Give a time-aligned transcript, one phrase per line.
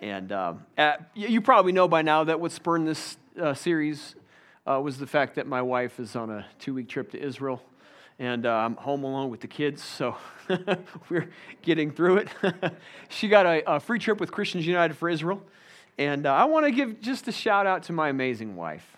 [0.00, 4.14] And um, at, you probably know by now that what spurned this uh, series
[4.66, 7.62] uh, was the fact that my wife is on a two week trip to Israel.
[8.18, 10.16] And uh, I'm home alone with the kids, so
[11.10, 11.28] we're
[11.60, 12.28] getting through it.
[13.10, 15.42] she got a, a, free trip with Christians United for Israel.
[15.98, 18.96] And uh, I want to give just a shout out to my amazing wife.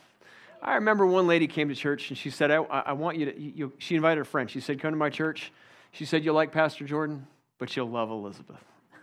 [0.62, 3.40] I remember one lady came to church and she said, I, I want you to,
[3.40, 4.50] you, she invited a friend.
[4.50, 5.52] She said, Come to my church.
[5.92, 7.26] She said, You'll like Pastor Jordan,
[7.58, 8.62] but you'll love Elizabeth.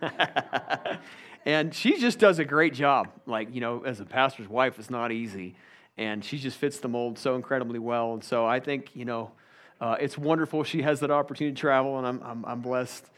[1.46, 3.08] and she just does a great job.
[3.24, 5.54] Like, you know, as a pastor's wife, it's not easy.
[5.96, 8.12] And she just fits the mold so incredibly well.
[8.14, 9.30] And so I think, you know,
[9.80, 13.08] uh, it's wonderful she has that opportunity to travel, and I'm, I'm, I'm blessed.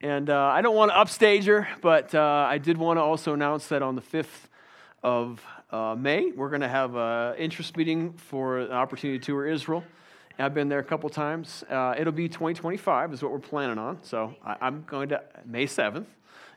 [0.00, 3.32] And uh, I don't want to upstage her, but uh, I did want to also
[3.32, 4.48] announce that on the 5th
[5.02, 9.46] of uh, May, we're going to have an interest meeting for an opportunity to tour
[9.46, 9.84] Israel.
[10.40, 11.64] I've been there a couple times.
[11.68, 13.98] Uh, it'll be 2025 is what we're planning on.
[14.02, 16.06] So I, am going to May 7th.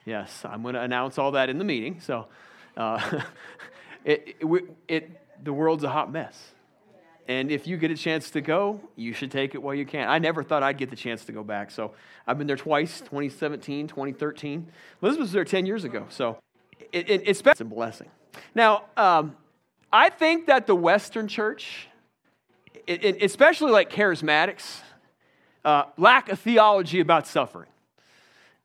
[0.05, 1.99] Yes, I'm going to announce all that in the meeting.
[1.99, 2.27] So
[2.75, 3.21] uh,
[4.05, 6.51] it, it, it, the world's a hot mess.
[7.27, 10.09] And if you get a chance to go, you should take it while you can.
[10.09, 11.71] I never thought I'd get the chance to go back.
[11.71, 11.93] So
[12.25, 14.67] I've been there twice 2017, 2013.
[15.01, 16.07] Elizabeth was there 10 years ago.
[16.09, 16.39] So
[16.91, 18.09] it, it, it's been a blessing.
[18.55, 19.35] Now, um,
[19.93, 21.87] I think that the Western church,
[22.87, 24.81] especially like charismatics,
[25.63, 27.69] uh, lack a theology about suffering.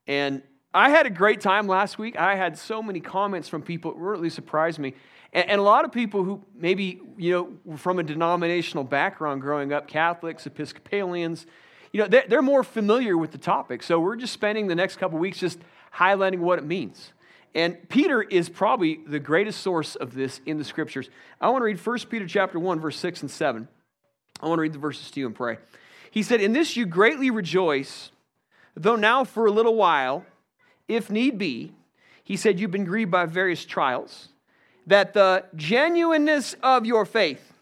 [0.06, 0.43] And
[0.77, 2.19] I had a great time last week.
[2.19, 4.92] I had so many comments from people that really surprised me.
[5.32, 9.41] And, and a lot of people who maybe, you know, were from a denominational background
[9.41, 11.47] growing up, Catholics, Episcopalians,
[11.92, 13.82] you know, they're, they're more familiar with the topic.
[13.82, 15.58] So we're just spending the next couple weeks just
[15.94, 17.14] highlighting what it means.
[17.54, 21.08] And Peter is probably the greatest source of this in the scriptures.
[21.41, 23.66] I want to read 1 Peter chapter 1, verse 6 and 7.
[24.42, 25.56] I want to read the verses to you and pray.
[26.10, 28.10] He said, In this you greatly rejoice,
[28.74, 30.27] though now for a little while,
[30.89, 31.73] if need be,
[32.25, 34.29] he said, You've been grieved by various trials,
[34.87, 37.53] that the genuineness of your faith,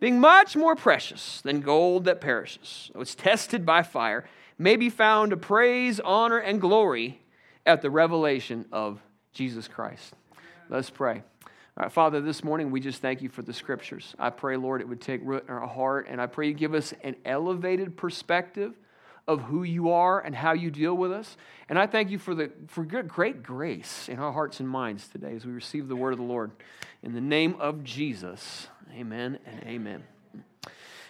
[0.00, 4.24] being much more precious than gold that perishes, it's tested by fire,
[4.58, 7.20] may be found to praise, honor, and glory
[7.66, 9.00] at the revelation of
[9.32, 10.14] Jesus Christ.
[10.68, 11.22] Let's pray.
[11.76, 14.14] All right, Father, this morning we just thank you for the scriptures.
[14.18, 16.74] I pray, Lord, it would take root in our heart, and I pray you give
[16.74, 18.74] us an elevated perspective
[19.28, 21.36] of who you are and how you deal with us.
[21.68, 25.36] And I thank you for the for great grace in our hearts and minds today
[25.36, 26.50] as we receive the word of the Lord.
[27.02, 30.02] In the name of Jesus, amen and amen.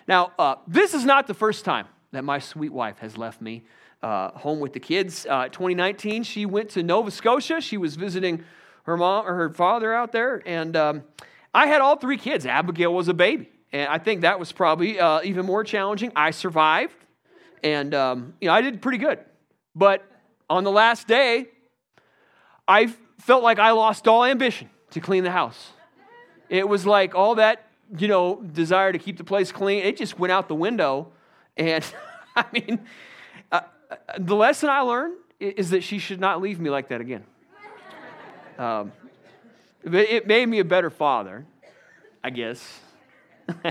[0.08, 3.62] Now, uh, this is not the first time that my sweet wife has left me
[4.02, 5.26] uh, home with the kids.
[5.28, 7.60] Uh, 2019, she went to Nova Scotia.
[7.60, 8.42] She was visiting
[8.84, 11.02] her mom or her father out there, and um,
[11.54, 12.46] I had all three kids.
[12.46, 16.10] Abigail was a baby, and I think that was probably uh, even more challenging.
[16.16, 16.94] I survived,
[17.62, 19.18] and um, you know I did pretty good.
[19.74, 20.04] But
[20.50, 21.48] on the last day,
[22.66, 25.70] I felt like I lost all ambition to clean the house.
[26.48, 29.84] It was like all that you know desire to keep the place clean.
[29.84, 31.12] It just went out the window,
[31.56, 31.84] and
[32.36, 32.80] I mean
[34.18, 37.24] the lesson I learned is that she should not leave me like that again.
[38.58, 38.92] Um,
[39.84, 41.46] it made me a better father,
[42.22, 42.80] I guess.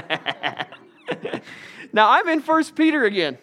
[1.94, 3.38] now I'm in First Peter again,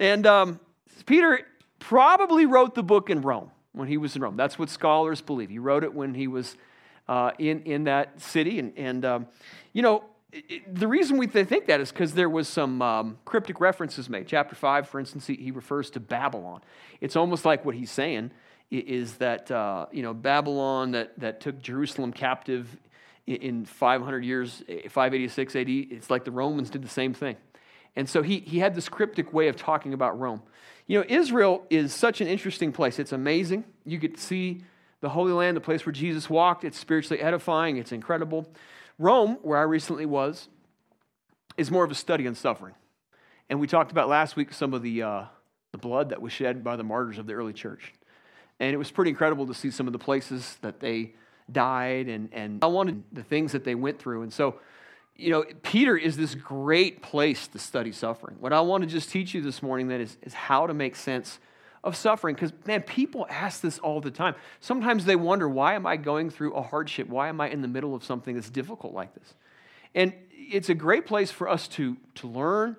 [0.00, 0.60] and um,
[1.06, 1.46] Peter
[1.78, 4.36] probably wrote the book in Rome when he was in Rome.
[4.36, 5.50] That's what scholars believe.
[5.50, 6.56] He wrote it when he was
[7.08, 9.26] uh, in in that city, and and um,
[9.72, 10.04] you know
[10.72, 14.26] the reason we think that is because there was some um, cryptic references made.
[14.26, 16.60] Chapter 5, for instance, he, he, refers to Babylon.
[17.00, 18.30] It's almost like what he's saying
[18.70, 22.76] is that, uh, you know, Babylon that, that took Jerusalem captive
[23.26, 27.36] in 500 years, 586 AD, it's like the Romans did the same thing.
[27.96, 30.42] And so he, he had this cryptic way of talking about Rome.
[30.86, 32.98] You know, Israel is such an interesting place.
[32.98, 33.64] It's amazing.
[33.84, 34.62] You to see
[35.00, 36.64] the Holy Land, the place where Jesus walked.
[36.64, 38.46] It's spiritually edifying, it's incredible.
[38.98, 40.48] Rome, where I recently was,
[41.56, 42.74] is more of a study on suffering.
[43.48, 45.24] And we talked about last week some of the, uh,
[45.72, 47.92] the blood that was shed by the martyrs of the early church.
[48.60, 51.14] And it was pretty incredible to see some of the places that they
[51.50, 54.22] died and, and I wanted the things that they went through.
[54.22, 54.60] And so,
[55.16, 58.36] you know, Peter is this great place to study suffering.
[58.40, 60.96] What I want to just teach you this morning then is, is how to make
[60.96, 61.38] sense
[61.84, 62.34] of suffering.
[62.34, 64.34] Because man people ask this all the time.
[64.60, 67.08] Sometimes they wonder why am i going through a hardship?
[67.08, 69.34] Why am i in the middle of something that's difficult like this?
[69.94, 72.76] And it's a great place for us to, to learn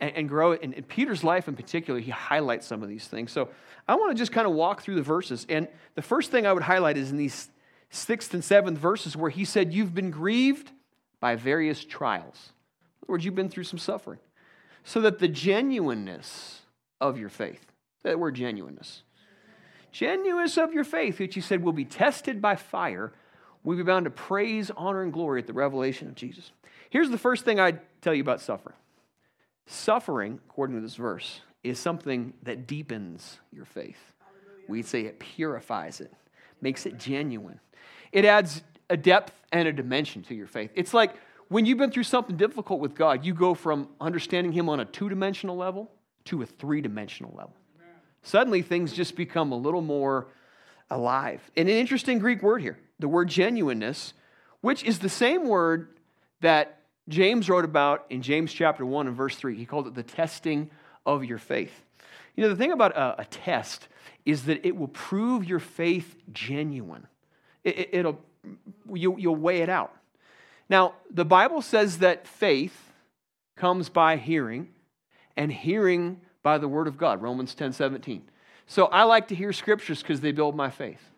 [0.00, 3.32] and, and grow and in peter's life in particular he highlights some of these things.
[3.32, 3.50] So
[3.86, 5.46] i want to just kind of walk through the verses.
[5.48, 7.50] And the first thing i would highlight is in these
[7.90, 10.72] sixth and seventh verses where he said you've been grieved
[11.24, 12.52] by various trials
[13.00, 14.18] in other words you've been through some suffering
[14.84, 16.60] so that the genuineness
[17.00, 17.64] of your faith
[18.02, 19.02] that word genuineness.
[19.90, 23.12] genuineness of your faith, which you said will be tested by fire,
[23.62, 26.52] will be bound to praise, honor, and glory at the revelation of Jesus.
[26.90, 28.76] Here's the first thing I'd tell you about suffering
[29.66, 34.12] suffering, according to this verse, is something that deepens your faith.
[34.68, 36.12] We'd say it purifies it,
[36.60, 37.60] makes it genuine.
[38.12, 40.70] It adds a depth and a dimension to your faith.
[40.74, 41.14] It's like
[41.48, 44.84] when you've been through something difficult with God, you go from understanding Him on a
[44.84, 45.90] two dimensional level
[46.26, 47.54] to a three dimensional level.
[48.22, 50.28] Suddenly, things just become a little more
[50.90, 51.42] alive.
[51.56, 54.14] And an interesting Greek word here, the word genuineness,
[54.62, 55.88] which is the same word
[56.40, 59.56] that James wrote about in James chapter 1 and verse 3.
[59.56, 60.70] He called it the testing
[61.04, 61.84] of your faith.
[62.34, 63.88] You know, the thing about a, a test
[64.24, 67.06] is that it will prove your faith genuine.
[67.62, 68.18] It, will
[68.92, 69.94] you, you'll weigh it out.
[70.68, 72.92] Now, the Bible says that faith
[73.56, 74.68] comes by hearing,
[75.36, 78.22] and hearing by the word of God, Romans 10 17.
[78.66, 81.10] So I like to hear scriptures because they build my faith.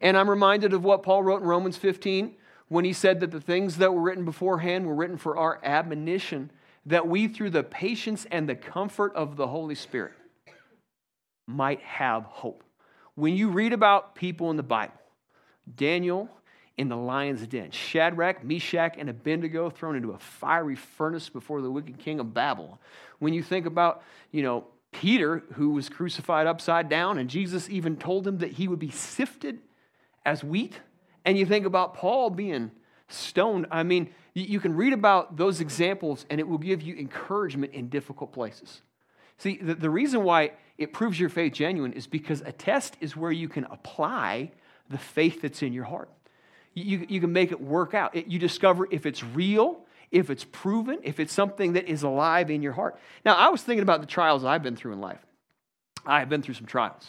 [0.00, 2.34] And I'm reminded of what Paul wrote in Romans 15
[2.68, 6.50] when he said that the things that were written beforehand were written for our admonition,
[6.86, 10.12] that we, through the patience and the comfort of the Holy Spirit,
[11.46, 12.62] might have hope.
[13.14, 14.94] When you read about people in the Bible,
[15.74, 16.30] Daniel
[16.76, 21.70] in the lion's den, Shadrach, Meshach, and Abednego thrown into a fiery furnace before the
[21.70, 22.78] wicked king of Babylon.
[23.18, 27.96] When you think about, you know, Peter, who was crucified upside down, and Jesus even
[27.96, 29.58] told him that he would be sifted
[30.24, 30.80] as wheat.
[31.24, 32.70] And you think about Paul being
[33.08, 33.66] stoned.
[33.70, 37.88] I mean, you can read about those examples, and it will give you encouragement in
[37.88, 38.82] difficult places.
[39.38, 43.16] See, the, the reason why it proves your faith genuine is because a test is
[43.16, 44.52] where you can apply
[44.88, 46.10] the faith that's in your heart.
[46.74, 48.14] You, you can make it work out.
[48.14, 49.80] It, you discover if it's real,
[50.10, 52.98] if it's proven, if it's something that is alive in your heart.
[53.24, 55.24] Now, I was thinking about the trials I've been through in life.
[56.06, 57.06] I have been through some trials.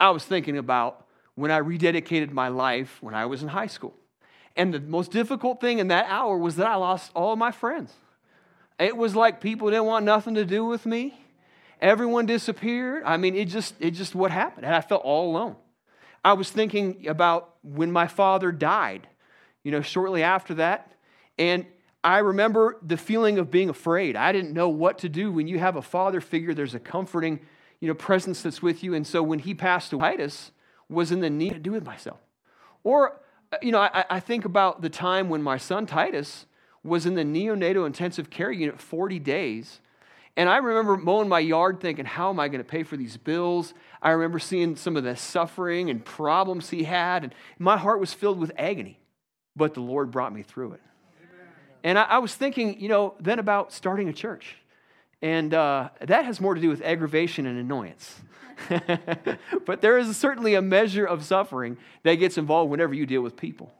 [0.00, 3.94] I was thinking about when I rededicated my life when I was in high school.
[4.56, 7.52] And the most difficult thing in that hour was that I lost all of my
[7.52, 7.92] friends.
[8.78, 11.18] It was like people didn't want nothing to do with me.
[11.80, 13.02] Everyone disappeared.
[13.04, 14.64] I mean, it just it just what happened.
[14.64, 15.56] And I felt all alone.
[16.26, 19.06] I was thinking about when my father died,
[19.62, 20.90] you know, shortly after that.
[21.38, 21.66] And
[22.02, 24.16] I remember the feeling of being afraid.
[24.16, 25.30] I didn't know what to do.
[25.30, 27.38] When you have a father figure, there's a comforting,
[27.78, 28.92] you know, presence that's with you.
[28.92, 30.50] And so when he passed away, Titus
[30.88, 32.18] was in the need to do with myself.
[32.82, 33.20] Or,
[33.52, 36.46] uh, you know, I, I think about the time when my son Titus
[36.82, 39.80] was in the neonatal intensive care unit 40 days
[40.36, 43.16] and I remember mowing my yard thinking, how am I going to pay for these
[43.16, 43.72] bills?
[44.02, 48.12] I remember seeing some of the suffering and problems he had, and my heart was
[48.12, 49.00] filled with agony.
[49.56, 50.82] But the Lord brought me through it.
[51.22, 51.48] Amen.
[51.82, 54.56] And I, I, was thinking, you know, then about starting a church.
[55.22, 58.20] And uh, that has more to do with aggravation and annoyance.
[59.64, 63.36] but there is certainly a measure of suffering that gets involved whenever you deal with
[63.36, 63.72] people.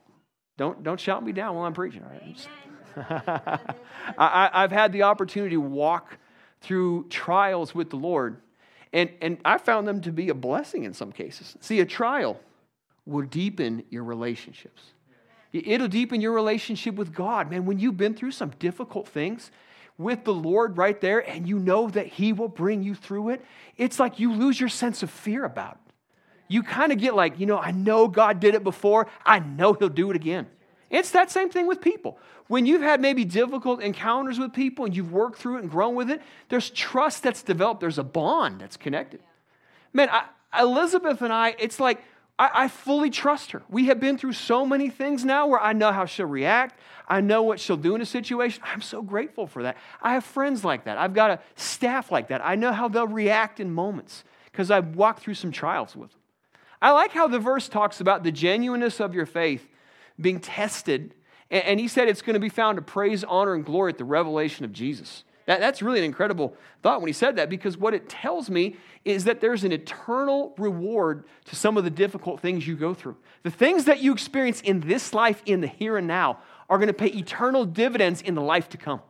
[0.57, 2.49] Don't, don't shout me down while I'm preaching, all right?
[4.19, 6.17] I, I've had the opportunity to walk
[6.61, 8.41] through trials with the Lord.
[8.93, 11.57] And, and I found them to be a blessing in some cases.
[11.61, 12.41] See, a trial
[13.05, 14.83] will deepen your relationships.
[15.53, 17.51] It'll deepen your relationship with God.
[17.51, 19.51] Man, when you've been through some difficult things
[19.97, 23.45] with the Lord right there and you know that He will bring you through it,
[23.77, 25.93] it's like you lose your sense of fear about it.
[26.49, 29.73] You kind of get like, you know, I know God did it before, I know
[29.73, 30.47] He'll do it again.
[30.91, 32.19] It's that same thing with people.
[32.49, 35.95] When you've had maybe difficult encounters with people and you've worked through it and grown
[35.95, 39.21] with it, there's trust that's developed, there's a bond that's connected.
[39.93, 40.27] Man, I,
[40.61, 42.03] Elizabeth and I, it's like
[42.39, 43.63] I, I fully trust her.
[43.69, 46.79] We have been through so many things now where I know how she'll react,
[47.09, 48.63] I know what she'll do in a situation.
[48.67, 49.77] I'm so grateful for that.
[50.03, 52.45] I have friends like that, I've got a staff like that.
[52.45, 56.21] I know how they'll react in moments because I've walked through some trials with them.
[56.81, 59.67] I like how the verse talks about the genuineness of your faith
[60.21, 61.15] being tested.
[61.51, 64.05] And he said it's going to be found to praise, honor, and glory at the
[64.05, 65.25] revelation of Jesus.
[65.47, 68.77] That, that's really an incredible thought when he said that because what it tells me
[69.05, 73.17] is that there's an eternal reward to some of the difficult things you go through.
[73.45, 76.89] The things that you experience in this life, in the here and now, are going
[76.89, 79.01] to pay eternal dividends in the life to come.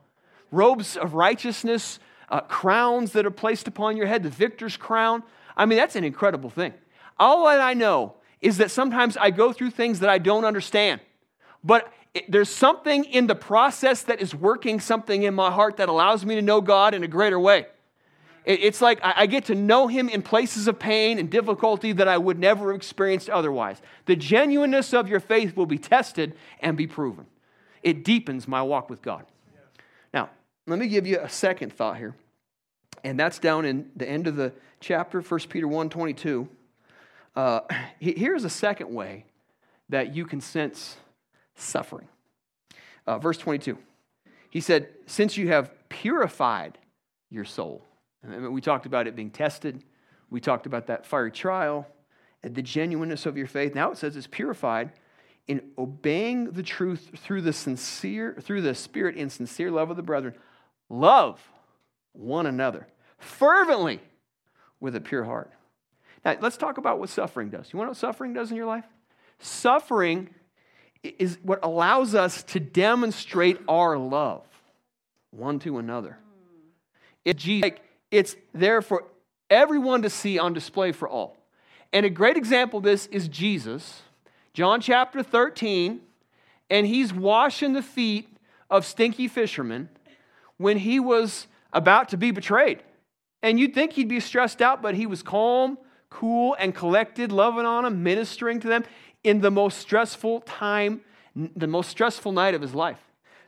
[0.50, 1.98] Robes of righteousness,
[2.28, 5.22] uh, crowns that are placed upon your head, the victor's crown.
[5.56, 6.74] I mean, that's an incredible thing.
[7.18, 11.00] All that I know is that sometimes I go through things that I don't understand.
[11.64, 11.92] But
[12.28, 16.34] there's something in the process that is working something in my heart that allows me
[16.36, 17.66] to know God in a greater way.
[18.44, 21.92] It, it's like I, I get to know Him in places of pain and difficulty
[21.92, 23.82] that I would never have experienced otherwise.
[24.06, 27.26] The genuineness of your faith will be tested and be proven.
[27.82, 29.26] It deepens my walk with God.
[30.14, 30.30] Now,
[30.66, 32.14] let me give you a second thought here.
[33.04, 36.48] And that's down in the end of the chapter, 1 Peter 1 22.
[37.36, 37.60] Uh,
[38.00, 39.24] here's a second way
[39.88, 40.96] that you can sense
[41.54, 42.08] suffering.
[43.06, 43.78] Uh, verse 22.
[44.50, 46.78] He said, Since you have purified
[47.30, 47.84] your soul.
[48.22, 49.84] And we talked about it being tested.
[50.30, 51.86] We talked about that fiery trial
[52.42, 53.74] and the genuineness of your faith.
[53.74, 54.92] Now it says it's purified
[55.46, 60.02] in obeying the truth through the sincere, through the spirit in sincere love of the
[60.02, 60.34] brethren.
[60.88, 61.40] Love
[62.12, 62.86] one another
[63.18, 64.00] fervently
[64.80, 65.50] with a pure heart.
[66.26, 67.72] Now let's talk about what suffering does.
[67.72, 68.84] You want to know what suffering does in your life?
[69.38, 70.28] Suffering
[71.04, 74.42] is what allows us to demonstrate our love
[75.30, 76.18] one to another.
[77.24, 77.80] It's, like,
[78.10, 79.04] it's there for
[79.50, 81.36] everyone to see on display for all.
[81.92, 84.02] And a great example of this is Jesus,
[84.52, 86.00] John chapter 13,
[86.70, 88.28] and he's washing the feet
[88.68, 89.90] of stinky fishermen
[90.56, 92.82] when he was about to be betrayed.
[93.42, 95.78] And you'd think he'd be stressed out, but he was calm,
[96.16, 98.84] cool, and collected, loving on them, ministering to them
[99.22, 101.02] in the most stressful time,
[101.34, 103.00] the most stressful night of his life.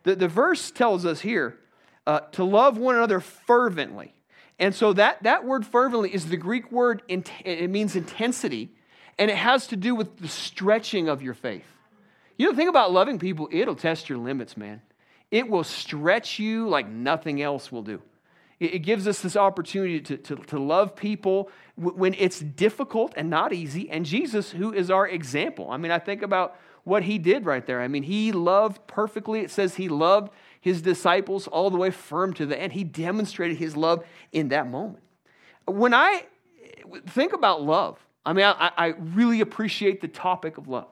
[0.02, 1.56] The, the verse tells us here
[2.06, 4.12] uh, to love one another fervently.
[4.58, 8.70] And so that, that word fervently is the Greek word, it means intensity,
[9.18, 11.64] and it has to do with the stretching of your faith.
[12.37, 14.82] You know, think about loving people, it'll test your limits, man.
[15.30, 18.02] It will stretch you like nothing else will do.
[18.60, 23.52] It, gives us this opportunity to, to, to love people when it's difficult and not
[23.52, 23.88] easy.
[23.88, 27.64] And Jesus, who is our example, I mean, I think about what he did right
[27.66, 27.80] there.
[27.80, 29.40] I mean, he loved perfectly.
[29.40, 32.72] It says he loved his disciples all the way firm to the end.
[32.72, 35.04] He demonstrated his love in that moment.
[35.66, 36.24] When I
[37.06, 40.88] think about love, I mean, I, I really appreciate the topic of love.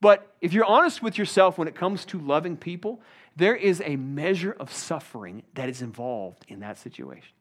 [0.00, 3.02] But if you're honest with yourself when it comes to loving people,
[3.36, 7.32] there is a measure of suffering that is involved in that situation.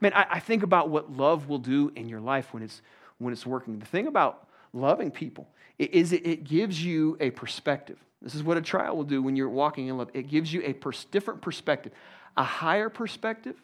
[0.00, 2.82] Man, I, I think about what love will do in your life when it's,
[3.18, 3.78] when it's working.
[3.78, 5.48] The thing about loving people
[5.78, 7.98] is it, gives you a perspective.
[8.20, 10.10] This is what a trial will do when you're walking in love.
[10.14, 11.92] It gives you a pers- different perspective,
[12.36, 13.56] a higher perspective,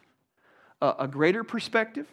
[0.80, 2.06] uh, a greater perspective,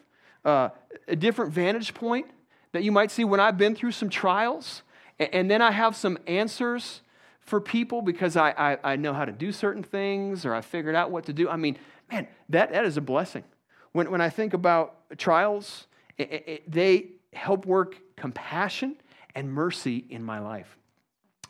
[0.43, 0.69] uh,
[1.07, 2.27] a different vantage point
[2.71, 4.83] that you might see when I've been through some trials,
[5.17, 7.01] and, and then I have some answers
[7.45, 10.95] for people because I, I, I, know how to do certain things or I figured
[10.95, 11.47] out what to do.
[11.47, 11.77] I mean,
[12.11, 13.43] man, that, that is a blessing.
[13.91, 15.87] When, when I think about trials,
[16.17, 18.97] it, it, they help work compassion
[19.35, 20.77] and mercy in my life.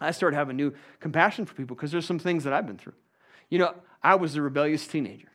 [0.01, 2.93] I started having new compassion for people because there's some things that I've been through.
[3.49, 3.73] You know,
[4.03, 5.29] I was a rebellious teenager.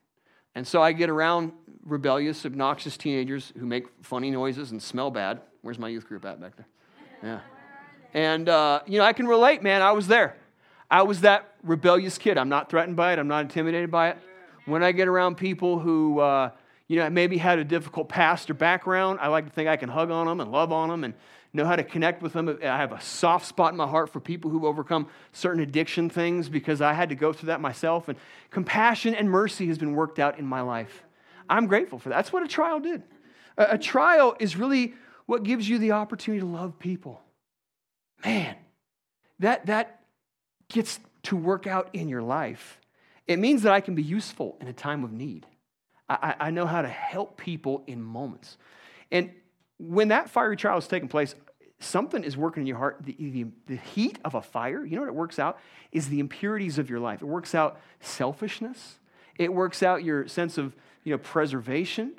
[0.54, 1.52] And so I get around
[1.84, 5.40] rebellious, obnoxious teenagers who make funny noises and smell bad.
[5.62, 6.66] Where's my youth group at back there?
[7.22, 7.40] Yeah.
[8.12, 9.82] And, uh, you know, I can relate, man.
[9.82, 10.36] I was there.
[10.90, 12.36] I was that rebellious kid.
[12.36, 14.18] I'm not threatened by it, I'm not intimidated by it.
[14.66, 16.50] When I get around people who, uh,
[16.88, 19.88] you know, maybe had a difficult past or background, I like to think I can
[19.88, 21.14] hug on them and love on them and
[21.52, 22.58] know how to connect with them.
[22.62, 26.48] I have a soft spot in my heart for people who've overcome certain addiction things
[26.48, 28.08] because I had to go through that myself.
[28.08, 28.18] And
[28.50, 31.02] compassion and mercy has been worked out in my life.
[31.48, 32.16] I'm grateful for that.
[32.16, 33.02] That's what a trial did.
[33.56, 34.94] A, a trial is really
[35.26, 37.20] what gives you the opportunity to love people.
[38.24, 38.54] Man,
[39.40, 39.99] that, that
[40.70, 42.80] gets to work out in your life.
[43.26, 45.46] It means that I can be useful in a time of need.
[46.08, 48.56] I, I know how to help people in moments.
[49.12, 49.30] And
[49.78, 51.34] when that fiery trial is taking place,
[51.78, 52.98] something is working in your heart.
[53.02, 55.58] The, the, the, heat of a fire, you know what it works out?
[55.92, 57.22] Is the impurities of your life.
[57.22, 58.98] It works out selfishness.
[59.36, 60.74] It works out your sense of
[61.04, 62.14] you know, preservation.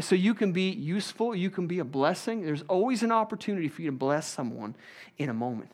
[0.00, 2.42] So you can be useful, you can be a blessing.
[2.42, 4.74] There's always an opportunity for you to bless someone
[5.18, 5.72] in a moment.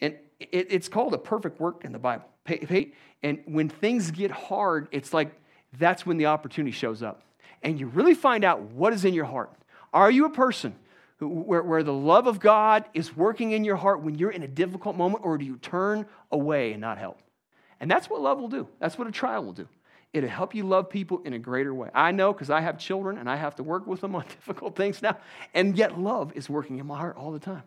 [0.00, 0.16] And
[0.50, 2.24] it, it's called a perfect work in the Bible.
[3.22, 5.32] And when things get hard, it's like
[5.78, 7.22] that's when the opportunity shows up.
[7.62, 9.50] And you really find out what is in your heart.
[9.92, 10.74] Are you a person
[11.18, 14.42] who, where, where the love of God is working in your heart when you're in
[14.42, 17.20] a difficult moment, or do you turn away and not help?
[17.78, 18.68] And that's what love will do.
[18.80, 19.68] That's what a trial will do.
[20.12, 21.88] It'll help you love people in a greater way.
[21.94, 24.76] I know because I have children and I have to work with them on difficult
[24.76, 25.16] things now,
[25.54, 27.62] and yet love is working in my heart all the time.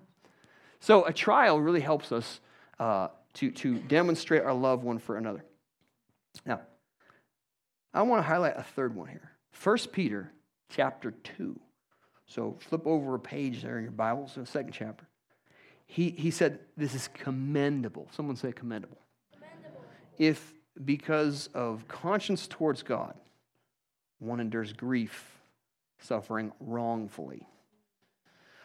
[0.80, 2.40] So a trial really helps us
[2.80, 5.44] uh, to, to demonstrate our love one for another.
[6.46, 6.62] Now,
[7.94, 9.32] I want to highlight a third one here.
[9.64, 10.32] 1 Peter
[10.70, 11.60] chapter 2.
[12.28, 15.08] So flip over a page there in your Bible, so second chapter.
[15.86, 18.08] He, he said, This is commendable.
[18.12, 18.98] Someone say commendable.
[19.32, 19.84] commendable.
[20.18, 20.54] If
[20.84, 23.14] because of conscience towards God,
[24.20, 25.40] one endures grief,
[26.00, 27.48] suffering wrongfully.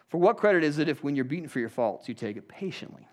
[0.09, 2.49] For what credit is it if, when you're beaten for your faults, you take it
[2.49, 3.07] patiently?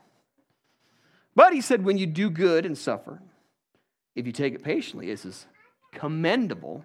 [1.37, 3.21] But he said, when you do good and suffer,
[4.15, 5.45] if you take it patiently, this is
[5.93, 6.83] commendable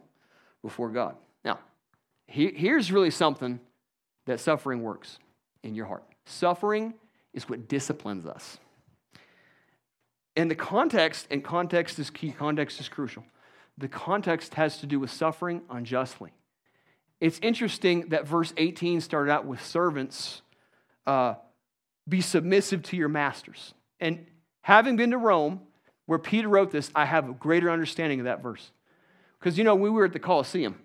[0.61, 1.16] before God.
[1.42, 1.59] Now,
[2.26, 3.61] here's really something
[4.26, 5.18] that suffering works
[5.62, 6.04] in your heart.
[6.26, 6.92] Suffering
[7.32, 8.59] is what disciplines us.
[10.37, 13.25] And the context, and context is key, context is crucial.
[13.78, 16.35] The context has to do with suffering unjustly.
[17.23, 20.42] It's interesting that verse 18 started out with servants,
[21.06, 21.37] uh,
[22.06, 23.73] be submissive to your masters.
[23.99, 24.26] And
[24.62, 25.61] having been to Rome,
[26.07, 28.71] where Peter wrote this, I have a greater understanding of that verse.
[29.38, 30.78] Because, you know, we were at the Colosseum,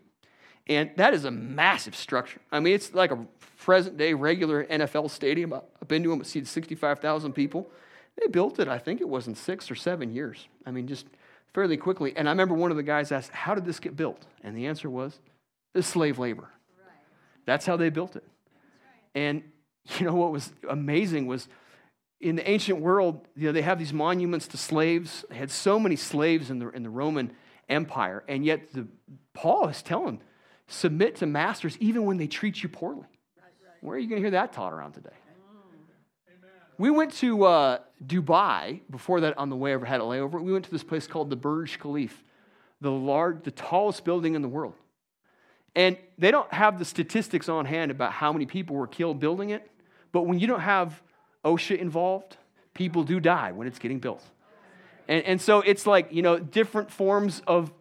[0.67, 2.41] and that is a massive structure.
[2.51, 3.25] I mean, it's like a
[3.59, 5.53] present day regular NFL stadium.
[5.53, 7.69] I've been to them, it seats 65,000 people.
[8.19, 10.47] They built it, I think it was in six or seven years.
[10.65, 11.05] I mean, just
[11.53, 12.13] fairly quickly.
[12.15, 14.25] And I remember one of the guys asked, How did this get built?
[14.43, 15.19] And the answer was,
[15.73, 16.49] The slave labor.
[17.45, 18.23] That's how they built it.
[19.15, 19.43] And
[19.99, 21.47] you know what was amazing was
[22.19, 25.23] in the ancient world, you know, they have these monuments to slaves.
[25.29, 27.31] They had so many slaves in the, in the Roman
[27.69, 28.23] Empire.
[28.27, 28.87] And yet the,
[29.33, 30.21] Paul is telling,
[30.67, 33.05] submit to masters even when they treat you poorly.
[33.81, 35.09] Where are you going to hear that taught around today?
[36.79, 40.41] We went to uh, Dubai before that on the way over, had a layover.
[40.41, 42.15] We went to this place called the Burj Khalifa,
[42.81, 44.73] the, large, the tallest building in the world.
[45.75, 49.51] And they don't have the statistics on hand about how many people were killed building
[49.51, 49.69] it,
[50.11, 51.01] but when you don't have
[51.47, 52.37] OSHA involved,
[52.73, 54.23] people do die when it's getting built.
[55.07, 57.71] And, and so it's like, you know, different forms of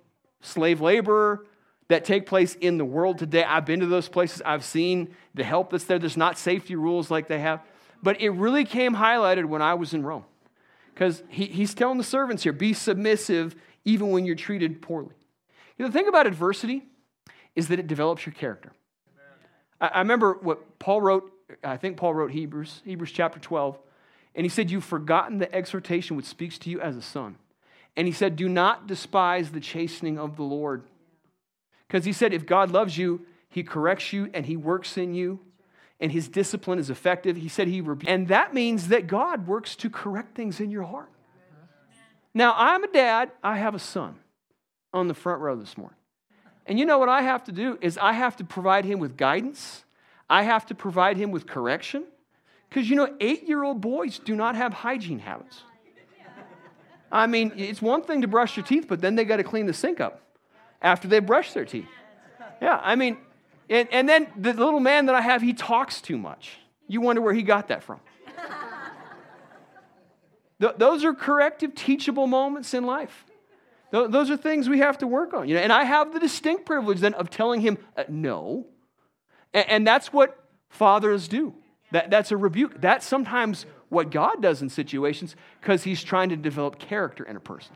[0.41, 1.47] slave labor
[1.89, 3.45] that take place in the world today.
[3.45, 5.99] I've been to those places, I've seen the help that's there.
[5.99, 7.61] There's not safety rules like they have.
[8.03, 10.25] But it really came highlighted when I was in Rome.
[10.95, 13.55] Because he, he's telling the servants here be submissive
[13.85, 15.15] even when you're treated poorly.
[15.77, 16.85] You know, the thing about adversity
[17.55, 18.73] is that it develops your character.
[19.81, 23.79] I, I remember what Paul wrote, I think Paul wrote Hebrews, Hebrews chapter 12,
[24.35, 27.37] and he said, You've forgotten the exhortation which speaks to you as a son.
[27.97, 30.85] And he said, Do not despise the chastening of the Lord.
[31.87, 35.41] Because he said, If God loves you, he corrects you and he works in you
[36.01, 37.37] and his discipline is effective.
[37.37, 38.09] He said he rebuked.
[38.09, 41.11] And that means that God works to correct things in your heart.
[42.35, 44.17] Now, I'm a dad, I have a son
[44.93, 45.97] on the front row this morning.
[46.67, 49.17] And you know what I have to do is I have to provide him with
[49.17, 49.85] guidance.
[50.29, 52.05] I have to provide him with correction.
[52.69, 55.63] Because you know, eight year old boys do not have hygiene habits.
[57.11, 59.67] I mean, it's one thing to brush your teeth, but then they got to clean
[59.67, 60.23] the sink up
[60.83, 61.89] after they brush their teeth.
[62.61, 63.19] Yeah, I mean,
[63.71, 66.59] and, and then the little man that I have, he talks too much.
[66.89, 68.01] You wonder where he got that from.
[70.61, 73.25] Th- those are corrective, teachable moments in life.
[73.93, 75.49] Th- those are things we have to work on.
[75.49, 75.61] You know?
[75.61, 78.67] And I have the distinct privilege then of telling him uh, no.
[79.57, 80.39] And, and that's what
[80.69, 81.55] fathers do.
[81.91, 82.81] That, that's a rebuke.
[82.81, 87.41] That's sometimes what God does in situations because he's trying to develop character in a
[87.41, 87.75] person.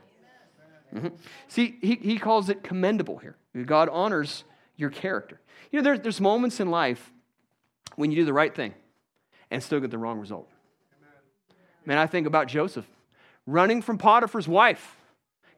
[0.93, 1.07] Mm-hmm.
[1.47, 3.35] See, he, he calls it commendable here.
[3.65, 4.43] God honors
[4.75, 5.39] your character.
[5.71, 7.11] You know, there, there's moments in life
[7.95, 8.73] when you do the right thing
[9.49, 10.49] and still get the wrong result.
[11.85, 12.85] Man, I think about Joseph
[13.47, 14.97] running from Potiphar's wife,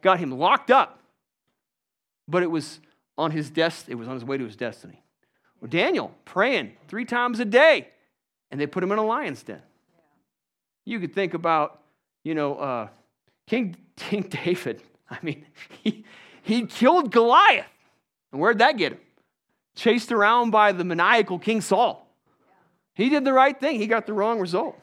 [0.01, 0.99] got him locked up,
[2.27, 2.79] but it was
[3.17, 5.02] on his desk, it was on his way to his destiny.
[5.67, 7.87] Daniel praying three times a day,
[8.51, 9.61] and they put him in a lion's den.
[10.85, 11.81] You could think about,
[12.23, 12.87] you know, uh,
[13.47, 14.81] King, King David.
[15.09, 15.45] I mean,
[15.81, 16.03] he,
[16.41, 17.65] he killed Goliath.
[18.31, 18.99] And where'd that get him?
[19.75, 22.07] chased around by the maniacal King Saul.
[22.95, 24.79] He did the right thing, he got the wrong result.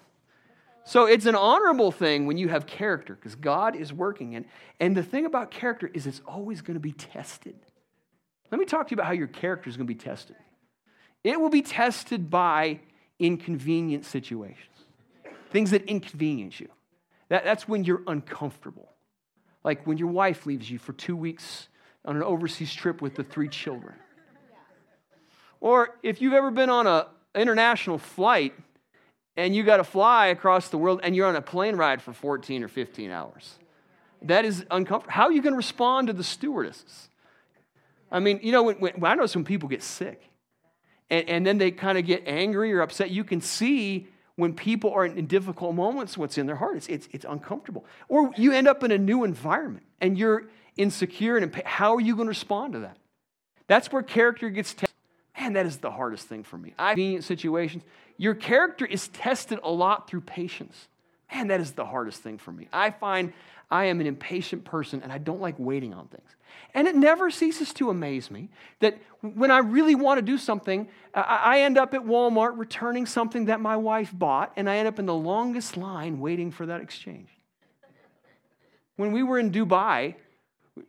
[0.84, 4.34] So it's an honorable thing when you have character because God is working.
[4.34, 4.46] And,
[4.80, 7.54] and the thing about character is it's always going to be tested.
[8.50, 10.36] Let me talk to you about how your character is going to be tested.
[11.22, 12.80] It will be tested by
[13.18, 14.86] inconvenient situations,
[15.50, 16.68] things that inconvenience you.
[17.28, 18.88] That, that's when you're uncomfortable.
[19.62, 21.68] Like when your wife leaves you for two weeks
[22.04, 23.94] on an overseas trip with the three children.
[25.60, 27.04] Or if you've ever been on an
[27.34, 28.54] international flight
[29.36, 32.14] and you got to fly across the world and you're on a plane ride for
[32.14, 33.58] 14 or 15 hours.
[34.22, 35.12] That is uncomfortable.
[35.12, 37.08] How are you going to respond to the stewardesses?
[38.10, 40.29] I mean, you know, when, when, I know some people get sick
[41.10, 43.10] and, and then they kind of get angry or upset.
[43.10, 46.76] You can see when people are in difficult moments what's in their heart.
[46.76, 47.84] It's, it's, it's uncomfortable.
[48.08, 50.44] Or you end up in a new environment and you're
[50.76, 52.96] insecure and how are you going to respond to that?
[53.66, 54.96] That's where character gets tested.
[55.38, 56.74] Man, that is the hardest thing for me.
[56.78, 57.82] I convenient situations.
[58.16, 60.88] Your character is tested a lot through patience.
[61.32, 62.68] Man, that is the hardest thing for me.
[62.72, 63.32] I find
[63.70, 66.30] I am an impatient person and I don't like waiting on things.
[66.74, 68.48] And it never ceases to amaze me
[68.80, 73.46] that when I really want to do something, I end up at Walmart returning something
[73.46, 76.80] that my wife bought, and I end up in the longest line waiting for that
[76.80, 77.28] exchange.
[78.96, 80.14] When we were in Dubai,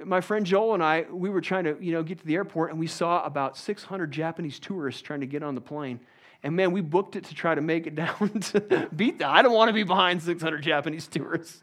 [0.03, 2.71] my friend Joel and I, we were trying to, you know, get to the airport
[2.71, 5.99] and we saw about 600 Japanese tourists trying to get on the plane.
[6.43, 9.29] And man, we booked it to try to make it down to beat that.
[9.29, 11.61] I don't want to be behind 600 Japanese tourists.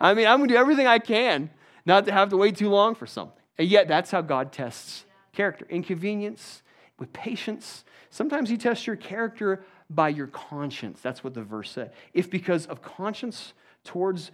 [0.00, 1.50] I mean, I'm going to do everything I can
[1.84, 3.42] not to have to wait too long for something.
[3.58, 6.62] And yet, that's how God tests character inconvenience
[6.98, 7.84] with patience.
[8.10, 11.00] Sometimes He tests your character by your conscience.
[11.00, 11.92] That's what the verse said.
[12.12, 13.52] If because of conscience
[13.84, 14.30] towards,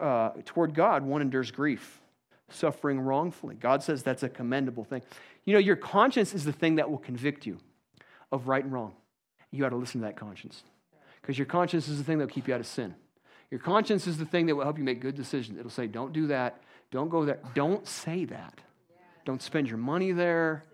[0.00, 2.00] uh, toward God, one endures grief,
[2.48, 3.54] suffering wrongfully.
[3.54, 5.02] God says that's a commendable thing.
[5.44, 7.58] You know, your conscience is the thing that will convict you
[8.32, 8.94] of right and wrong.
[9.50, 10.62] You got to listen to that conscience
[11.20, 12.94] because your conscience is the thing that will keep you out of sin.
[13.50, 15.58] Your conscience is the thing that will help you make good decisions.
[15.58, 16.60] It'll say, don't do that.
[16.90, 17.38] Don't go there.
[17.54, 18.60] Don't say that.
[19.24, 20.64] Don't spend your money there.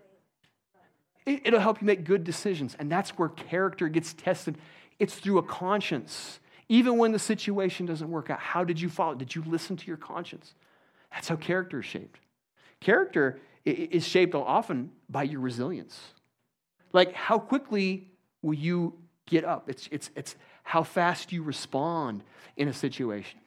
[1.25, 2.75] It'll help you make good decisions.
[2.77, 4.57] And that's where character gets tested.
[4.99, 6.39] It's through a conscience.
[6.69, 9.15] Even when the situation doesn't work out, how did you follow?
[9.15, 10.53] Did you listen to your conscience?
[11.11, 12.19] That's how character is shaped.
[12.79, 15.99] Character is shaped often by your resilience.
[16.93, 18.11] Like, how quickly
[18.45, 18.93] will you
[19.25, 19.67] get up?
[19.67, 22.23] It's, it's, it's how fast you respond
[22.55, 23.39] in a situation.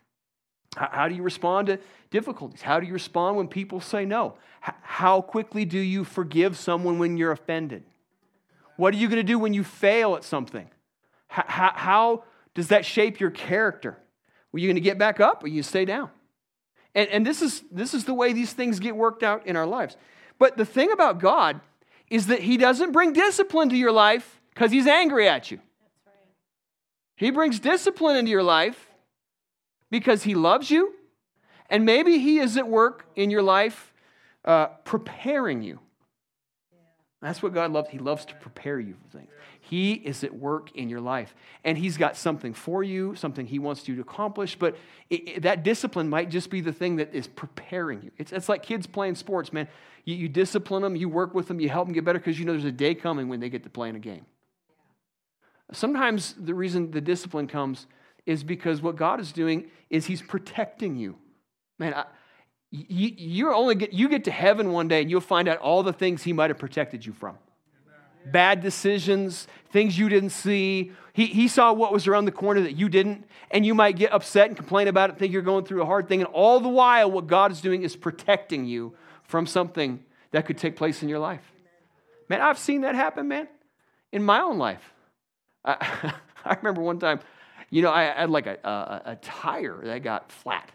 [0.76, 1.78] How do you respond to
[2.10, 2.60] difficulties?
[2.60, 4.34] How do you respond when people say no?
[4.60, 7.84] How quickly do you forgive someone when you're offended?
[8.76, 10.68] What are you going to do when you fail at something?
[11.28, 13.96] How, how does that shape your character?
[14.52, 16.10] Are you going to get back up or you stay down?
[16.94, 19.66] And, and this, is, this is the way these things get worked out in our
[19.66, 19.96] lives.
[20.38, 21.60] But the thing about God
[22.10, 25.60] is that He doesn't bring discipline to your life because He's angry at you.
[27.14, 28.88] He brings discipline into your life
[29.88, 30.94] because He loves you,
[31.70, 33.92] and maybe He is at work in your life
[34.44, 35.78] uh, preparing you.
[37.22, 37.88] That's what God loves.
[37.90, 39.30] He loves to prepare you for things.
[39.60, 41.34] He is at work in your life.
[41.64, 44.56] And He's got something for you, something He wants you to accomplish.
[44.56, 44.76] But
[45.10, 48.10] it, it, that discipline might just be the thing that is preparing you.
[48.18, 49.68] It's, it's like kids playing sports, man.
[50.04, 52.44] You, you discipline them, you work with them, you help them get better because you
[52.44, 54.24] know there's a day coming when they get to play in a game.
[55.72, 57.86] Sometimes the reason the discipline comes
[58.26, 61.16] is because what God is doing is He's protecting you.
[61.78, 62.04] Man, I,
[62.70, 65.82] you, you only get you get to heaven one day and you'll find out all
[65.82, 67.38] the things He might have protected you from.
[68.26, 70.92] Bad decisions, things you didn't see.
[71.12, 74.12] He, he saw what was around the corner that you didn't, and you might get
[74.12, 76.20] upset and complain about it, think you're going through a hard thing.
[76.20, 80.58] And all the while, what God is doing is protecting you from something that could
[80.58, 81.52] take place in your life.
[82.28, 83.48] Man, I've seen that happen, man,
[84.12, 84.92] in my own life.
[85.64, 87.20] I, I remember one time
[87.70, 90.70] you know, I had like a, a, a tire that got flat.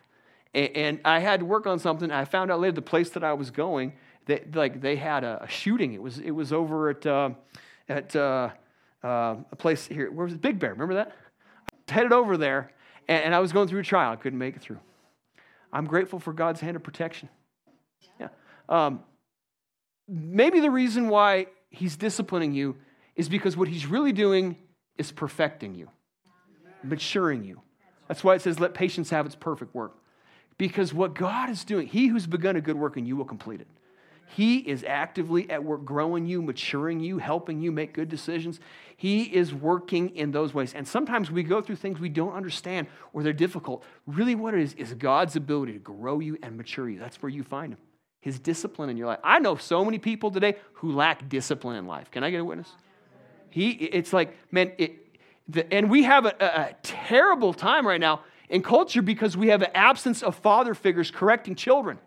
[0.54, 2.12] And, and, I had to work on something.
[2.12, 3.94] I found out later the place that I was going,
[4.28, 5.94] that like they had a, a shooting.
[5.94, 7.32] It was, it was over at, uh,
[7.90, 8.50] at uh,
[9.04, 10.12] uh, a place here.
[10.12, 10.42] Where was it?
[10.42, 10.72] Big Bear.
[10.72, 11.16] Remember that?
[11.90, 12.72] I headed over there,
[13.08, 14.12] and, and I was going through a trial.
[14.12, 14.80] I couldn't make it through.
[15.72, 17.30] I'm grateful for God's hand of protection.
[18.20, 18.28] Yeah.
[18.70, 19.02] Um,
[20.08, 22.76] maybe the reason why he's disciplining you
[23.16, 24.56] is because what he's really doing
[24.98, 25.90] is perfecting you
[26.84, 27.62] maturing you.
[28.08, 29.98] That's why it says, let patience have its perfect work.
[30.58, 33.62] Because what God is doing, He who's begun a good work in you will complete
[33.62, 33.68] it.
[34.28, 38.60] He is actively at work growing you, maturing you, helping you make good decisions.
[38.96, 40.74] He is working in those ways.
[40.74, 43.84] And sometimes we go through things we don't understand or they're difficult.
[44.08, 47.00] Really, what it is, is God's ability to grow you and mature you.
[47.00, 47.80] That's where you find Him.
[48.22, 49.20] His discipline in your life.
[49.24, 52.10] I know so many people today who lack discipline in life.
[52.10, 52.70] Can I get a witness?
[53.54, 54.96] He, it's like, man, it,
[55.70, 59.70] and we have a, a terrible time right now in culture because we have an
[59.76, 62.00] absence of father figures correcting children.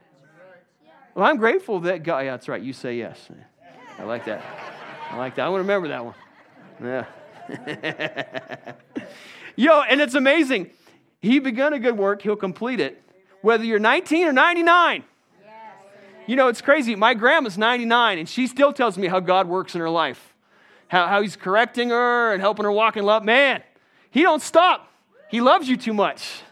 [1.15, 3.29] Well, I'm grateful that God, yeah, that's right, you say yes.
[3.97, 4.43] I like that.
[5.13, 5.47] I like that.
[5.47, 6.15] I want to remember that one.
[6.83, 8.73] Yeah.
[9.55, 10.71] Yo, and it's amazing.
[11.23, 13.01] He begun a good work, he'll complete it,
[13.41, 15.05] whether you're 19 or 99.
[16.27, 16.97] You know, it's crazy.
[16.97, 20.33] My grandma's 99, and she still tells me how God works in her life
[20.89, 23.25] how, how he's correcting her and helping her walk in love.
[23.25, 23.63] Man,
[24.11, 24.91] he don't stop.
[25.29, 26.43] He loves you too much.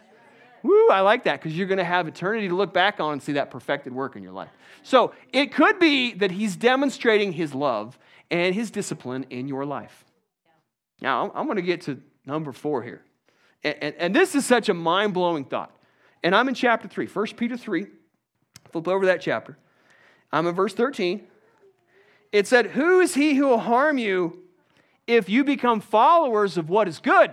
[0.62, 3.22] Woo, I like that because you're going to have eternity to look back on and
[3.22, 4.48] see that perfected work in your life.
[4.82, 7.98] So it could be that he's demonstrating his love
[8.30, 10.04] and his discipline in your life.
[11.02, 13.02] Now, I'm going to get to number four here.
[13.62, 15.76] And, and, and this is such a mind blowing thought.
[16.22, 17.86] And I'm in chapter 3, 1 Peter 3.
[18.72, 19.58] Flip over that chapter.
[20.32, 21.26] I'm in verse 13.
[22.34, 24.42] It said, Who is he who will harm you
[25.06, 27.30] if you become followers of what is good?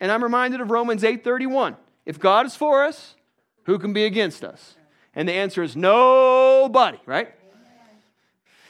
[0.00, 1.76] And I'm reminded of Romans 8:31.
[2.06, 3.14] If God is for us,
[3.64, 4.76] who can be against us?
[5.14, 7.34] And the answer is nobody, right?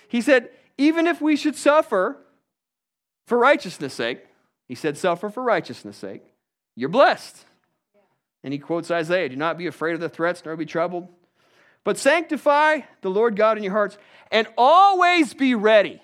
[0.08, 2.16] He said, even if we should suffer
[3.28, 4.26] for righteousness' sake,
[4.66, 6.22] he said, suffer for righteousness' sake,
[6.74, 7.44] you're blessed.
[8.42, 11.06] And he quotes Isaiah, do not be afraid of the threats, nor be troubled.
[11.86, 13.96] But sanctify the Lord God in your hearts
[14.32, 16.02] and always be ready.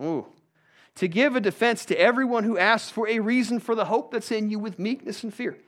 [0.00, 0.26] Ooh.
[0.94, 4.30] to give a defense to everyone who asks for a reason for the hope that's
[4.30, 5.58] in you with meekness and fear.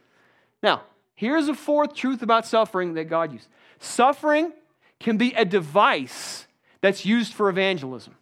[0.62, 0.82] Now,
[1.16, 3.48] here's a fourth truth about suffering that God used
[3.80, 4.52] suffering
[5.00, 6.46] can be a device
[6.80, 8.14] that's used for evangelism.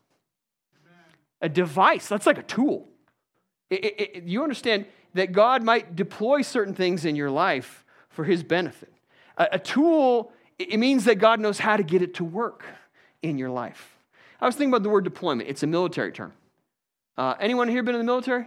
[1.43, 2.89] A device, that's like a tool.
[3.69, 8.25] It, it, it, you understand that God might deploy certain things in your life for
[8.25, 8.95] his benefit.
[9.37, 12.65] A, a tool, it means that God knows how to get it to work
[13.23, 13.97] in your life.
[14.41, 16.33] I was thinking about the word deployment, it's a military term.
[17.17, 18.47] Uh, anyone here been in the military?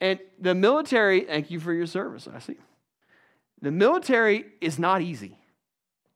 [0.00, 2.56] And the military, thank you for your service, I see.
[3.60, 5.38] The military is not easy.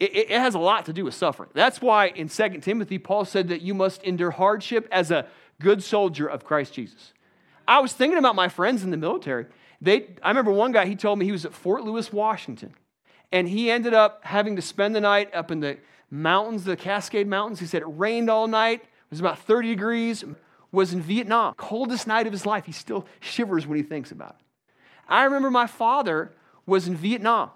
[0.00, 1.48] It, it, has a lot to do with suffering.
[1.54, 5.26] That's why in 2 Timothy, Paul said that you must endure hardship as a
[5.60, 7.14] good soldier of Christ Jesus.
[7.66, 9.46] I was thinking about my friends in the military.
[9.80, 12.74] They, I remember one guy, he told me he was at Fort Lewis, Washington,
[13.32, 15.78] and he ended up having to spend the night up in the
[16.10, 17.60] mountains, the Cascade Mountains.
[17.60, 20.24] He said it rained all night, it was about 30 degrees,
[20.72, 22.66] was in Vietnam, coldest night of his life.
[22.66, 24.46] He still shivers when he thinks about it.
[25.08, 26.32] I remember my father
[26.66, 27.50] was in Vietnam,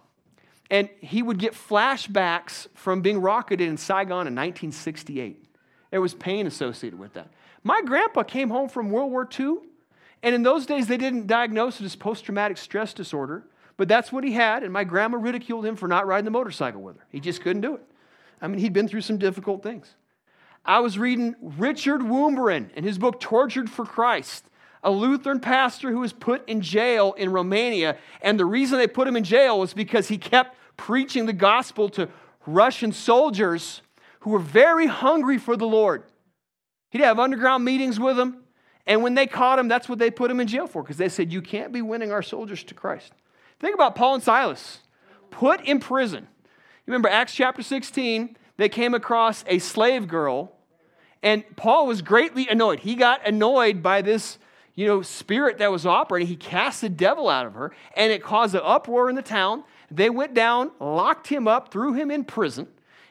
[0.70, 5.44] and he would get flashbacks from being rocketed in Saigon in 1968.
[5.90, 7.28] There was pain associated with that.
[7.64, 9.56] My grandpa came home from World War II,
[10.22, 13.44] and in those days they didn't diagnose it as post traumatic stress disorder,
[13.80, 16.82] but that's what he had, and my grandma ridiculed him for not riding the motorcycle
[16.82, 17.06] with her.
[17.08, 17.82] He just couldn't do it.
[18.38, 19.94] I mean, he'd been through some difficult things.
[20.66, 24.44] I was reading Richard Wurmbrand in his book Tortured for Christ,
[24.82, 27.96] a Lutheran pastor who was put in jail in Romania.
[28.20, 31.88] And the reason they put him in jail was because he kept preaching the gospel
[31.88, 32.10] to
[32.46, 33.80] Russian soldiers
[34.18, 36.02] who were very hungry for the Lord.
[36.90, 38.44] He'd have underground meetings with them.
[38.86, 41.08] And when they caught him, that's what they put him in jail for because they
[41.08, 43.14] said, You can't be winning our soldiers to Christ.
[43.60, 44.78] Think about Paul and Silas,
[45.30, 46.26] put in prison.
[46.86, 50.52] You remember Acts chapter 16, they came across a slave girl,
[51.22, 52.80] and Paul was greatly annoyed.
[52.80, 54.38] He got annoyed by this,
[54.74, 56.28] you know, spirit that was operating.
[56.28, 59.64] He cast the devil out of her, and it caused an uproar in the town.
[59.90, 62.66] They went down, locked him up, threw him in prison.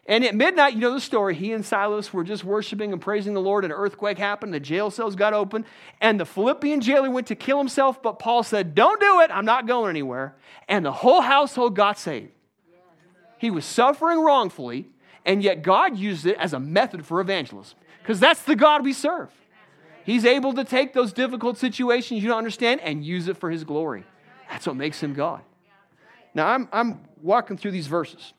[0.09, 1.35] And at midnight, you know the story.
[1.35, 3.63] He and Silas were just worshiping and praising the Lord.
[3.63, 4.51] An earthquake happened.
[4.51, 5.65] The jail cells got open.
[6.01, 8.01] And the Philippian jailer went to kill himself.
[8.01, 9.29] But Paul said, Don't do it.
[9.31, 10.35] I'm not going anywhere.
[10.67, 12.31] And the whole household got saved.
[13.37, 14.87] He was suffering wrongfully.
[15.27, 17.77] And yet God used it as a method for evangelism.
[18.01, 19.29] Because that's the God we serve.
[20.05, 23.63] He's able to take those difficult situations you don't understand and use it for his
[23.63, 24.05] glory.
[24.49, 25.41] That's what makes him God.
[26.33, 28.33] Now, I'm, I'm walking through these verses.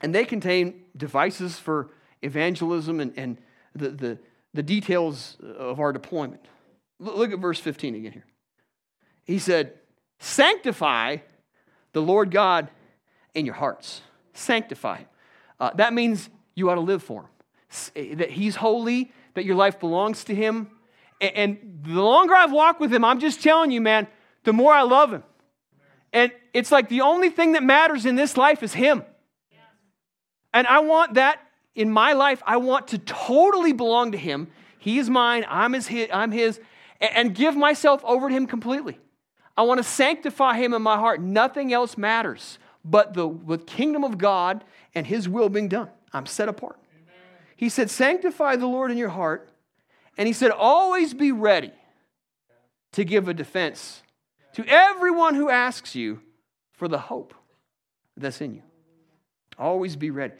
[0.00, 1.90] And they contain devices for
[2.22, 3.38] evangelism and, and
[3.74, 4.18] the, the,
[4.52, 6.44] the details of our deployment.
[6.98, 8.26] Look at verse 15 again here.
[9.24, 9.74] He said,
[10.18, 11.18] Sanctify
[11.92, 12.68] the Lord God
[13.34, 14.02] in your hearts.
[14.32, 15.02] Sanctify
[15.60, 17.28] Uh, that means you ought to live for
[17.94, 20.70] Him, that He's holy, that your life belongs to Him.
[21.20, 24.06] And, and the longer I've walked with Him, I'm just telling you, man,
[24.44, 25.24] the more I love Him.
[26.12, 29.04] And it's like the only thing that matters in this life is Him.
[30.54, 31.40] And I want that
[31.74, 32.42] in my life.
[32.46, 34.48] I want to totally belong to Him.
[34.78, 36.60] He is mine, I'm his, I'm his,
[37.00, 38.98] and give myself over to Him completely.
[39.56, 41.20] I want to sanctify Him in my heart.
[41.20, 44.62] Nothing else matters but the, the kingdom of God
[44.94, 45.88] and His will being done.
[46.12, 46.78] I'm set apart.
[46.92, 47.14] Amen.
[47.56, 49.48] He said, Sanctify the Lord in your heart.
[50.16, 51.72] And He said, Always be ready
[52.92, 54.02] to give a defense
[54.52, 56.20] to everyone who asks you
[56.72, 57.34] for the hope
[58.16, 58.62] that's in you.
[59.58, 60.34] Always be ready.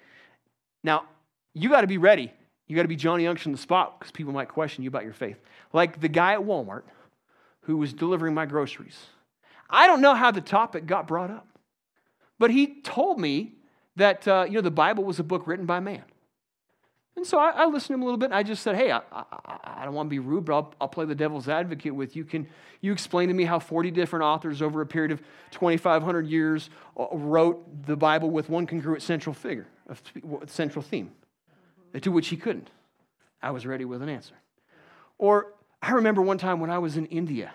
[0.83, 1.05] Now,
[1.53, 2.33] you got to be ready.
[2.67, 5.05] You got to be Johnny Youngster on the spot because people might question you about
[5.05, 5.39] your faith.
[5.73, 6.83] Like the guy at Walmart
[7.63, 9.07] who was delivering my groceries.
[9.69, 11.49] I don't know how the topic got brought up,
[12.39, 13.55] but he told me
[13.97, 16.03] that uh, you know the Bible was a book written by man.
[17.17, 18.91] And so I, I, listened to him a little bit, and I just said, "Hey,
[18.91, 19.25] I, I,
[19.65, 22.25] I don't want to be rude, but I'll, I'll, play the devil's advocate with you.
[22.25, 22.49] Can
[22.81, 25.23] you explain to me how 40 different authors over a period of
[25.53, 31.13] 2,500 years uh, wrote the Bible with one congruent central figure, a central theme,
[32.01, 32.71] to which he couldn't?
[33.41, 34.35] I was ready with an answer.
[35.19, 37.53] Or I remember one time when I was in India,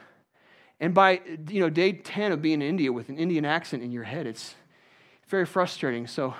[0.79, 3.91] and by you know day 10 of being in India with an Indian accent in
[3.91, 4.55] your head, it's
[5.27, 6.07] very frustrating.
[6.07, 6.35] So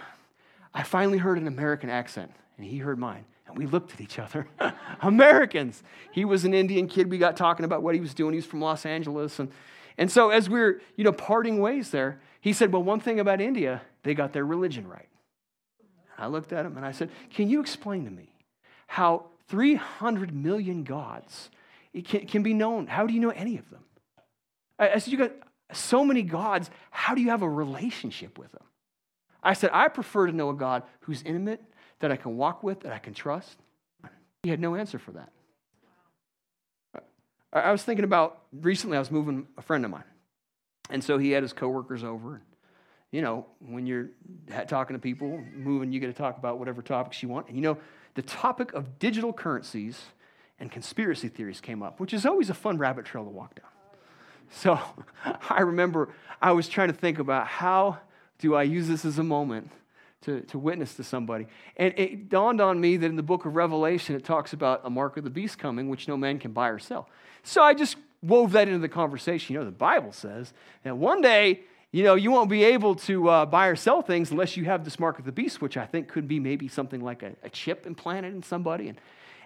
[0.74, 3.24] I finally heard an American accent and he heard mine.
[3.48, 4.48] And we looked at each other.
[5.02, 5.82] Americans.
[6.12, 7.10] He was an Indian kid.
[7.10, 8.34] We got talking about what he was doing.
[8.34, 9.40] He was from Los Angeles.
[9.40, 9.50] And,
[9.98, 13.20] and so as we are you know, parting ways there, he said, Well, one thing
[13.20, 15.08] about India, they got their religion right.
[16.18, 18.34] I looked at him and I said, Can you explain to me
[18.88, 21.50] how 300 million gods
[22.04, 22.88] can, can be known?
[22.88, 23.86] How do you know any of them?
[24.78, 25.32] I, I said, You got
[25.72, 26.70] so many gods.
[26.92, 28.64] How do you have a relationship with them?
[29.42, 31.64] I said, I prefer to know a God who's intimate,
[32.00, 33.58] that I can walk with, that I can trust?
[34.44, 35.32] He had no answer for that.
[37.52, 40.04] I was thinking about recently, I was moving a friend of mine.
[40.90, 42.42] And so he had his coworkers over.
[43.12, 44.10] You know, when you're
[44.68, 47.48] talking to people, moving, you get to talk about whatever topics you want.
[47.48, 47.78] And you know,
[48.14, 50.00] the topic of digital currencies
[50.60, 53.70] and conspiracy theories came up, which is always a fun rabbit trail to walk down.
[54.52, 54.80] So
[55.50, 56.10] I remember
[56.42, 57.98] I was trying to think about how
[58.38, 59.72] do I use this as a moment
[60.22, 61.48] to, to witness to somebody.
[61.78, 64.90] And it dawned on me that in the book of Revelation, it talks about a
[64.90, 67.08] mark of the beast coming, which no man can buy or sell.
[67.44, 69.54] So I just wove that into the conversation.
[69.54, 70.54] You know, the Bible says
[70.84, 74.32] that one day, you know, you won't be able to uh, buy or sell things
[74.32, 77.02] unless you have this mark of the beast, which I think could be maybe something
[77.02, 78.90] like a, a chip implanted in somebody.
[78.90, 79.02] And,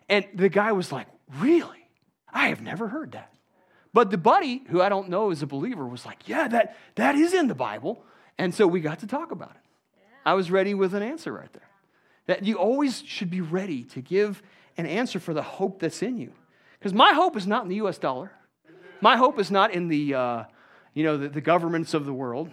[0.09, 1.07] and the guy was like,
[1.37, 1.87] Really?
[2.31, 3.31] I have never heard that.
[3.93, 7.15] But the buddy, who I don't know is a believer, was like, Yeah, that, that
[7.15, 8.03] is in the Bible.
[8.37, 9.62] And so we got to talk about it.
[10.25, 11.67] I was ready with an answer right there.
[12.27, 14.41] That you always should be ready to give
[14.77, 16.31] an answer for the hope that's in you.
[16.79, 18.31] Because my hope is not in the US dollar.
[19.01, 20.43] My hope is not in the, uh,
[20.93, 22.49] you know, the, the governments of the world.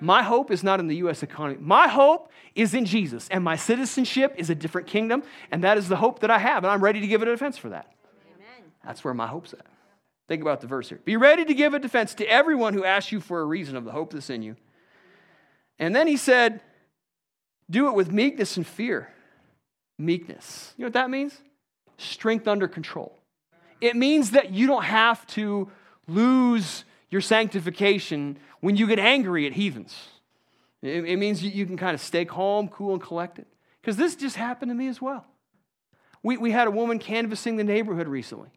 [0.00, 1.58] My hope is not in the US economy.
[1.60, 5.88] My hope is in Jesus, and my citizenship is a different kingdom, and that is
[5.88, 7.92] the hope that I have, and I'm ready to give a defense for that.
[8.34, 8.70] Amen.
[8.84, 9.66] That's where my hope's at.
[10.28, 11.00] Think about the verse here.
[11.04, 13.84] Be ready to give a defense to everyone who asks you for a reason of
[13.84, 14.56] the hope that's in you.
[15.78, 16.60] And then he said,
[17.70, 19.12] Do it with meekness and fear.
[19.98, 20.74] Meekness.
[20.76, 21.36] You know what that means?
[21.98, 23.18] Strength under control.
[23.80, 25.70] It means that you don't have to
[26.06, 29.96] lose your sanctification when you get angry at heathens.
[30.82, 33.46] It, it means you can kind of stay calm, cool, and collected.
[33.80, 35.24] Because this just happened to me as well.
[36.22, 38.50] We, we had a woman canvassing the neighborhood recently.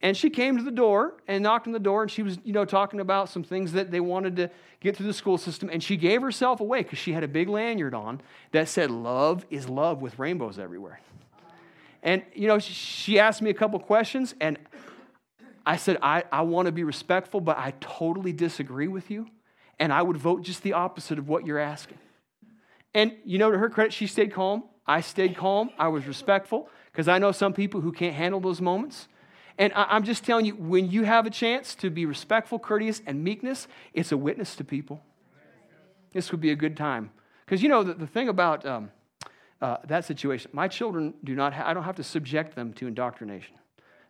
[0.00, 2.52] And she came to the door and knocked on the door, and she was, you
[2.52, 5.68] know, talking about some things that they wanted to get through the school system.
[5.72, 8.20] And she gave herself away because she had a big lanyard on
[8.52, 11.00] that said, Love is love with rainbows everywhere.
[12.02, 14.56] And, you know, she asked me a couple questions, and
[15.66, 19.26] I said, I, I want to be respectful, but I totally disagree with you.
[19.80, 21.98] And I would vote just the opposite of what you're asking.
[22.94, 24.64] And, you know, to her credit, she stayed calm.
[24.86, 25.70] I stayed calm.
[25.78, 29.08] I was respectful because I know some people who can't handle those moments.
[29.58, 33.24] And I'm just telling you, when you have a chance to be respectful, courteous, and
[33.24, 35.02] meekness, it's a witness to people.
[36.12, 37.10] This would be a good time.
[37.44, 38.90] Because you know, the, the thing about um,
[39.60, 42.86] uh, that situation, my children do not, ha- I don't have to subject them to
[42.86, 43.56] indoctrination.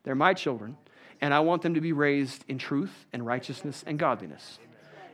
[0.05, 0.77] They're my children,
[1.23, 4.59] and I want them to be raised in truth and righteousness and godliness.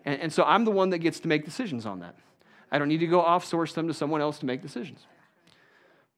[0.04, 2.16] And, and so I'm the one that gets to make decisions on that.
[2.72, 5.00] I don't need to go off source them to someone else to make decisions.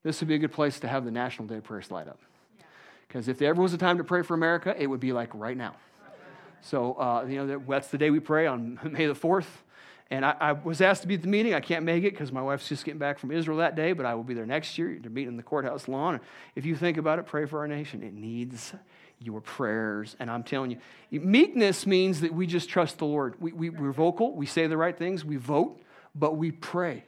[0.02, 2.18] This would be a good place to have the National Day prayer slide up.
[3.08, 5.30] Because if there ever was a time to pray for America, it would be like
[5.34, 5.74] right now.
[6.62, 9.46] So, uh, you know, that's the day we pray on May the 4th.
[10.10, 11.52] And I, I, was asked to be at the meeting.
[11.52, 14.06] I can't make it because my wife's just getting back from Israel that day, but
[14.06, 16.20] I will be there next year to meet in the courthouse lawn.
[16.54, 18.04] If you think about it, pray for our nation.
[18.04, 18.72] It needs
[19.18, 20.14] your prayers.
[20.20, 23.34] And I'm telling you, meekness means that we just trust the Lord.
[23.40, 25.80] We, we, we're vocal, we say the right things, we vote,
[26.14, 27.04] but we pray.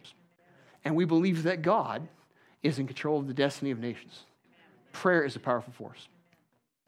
[0.84, 2.08] And we believe that God
[2.62, 4.24] is in control of the destiny of nations.
[4.92, 6.08] Prayer is a powerful force.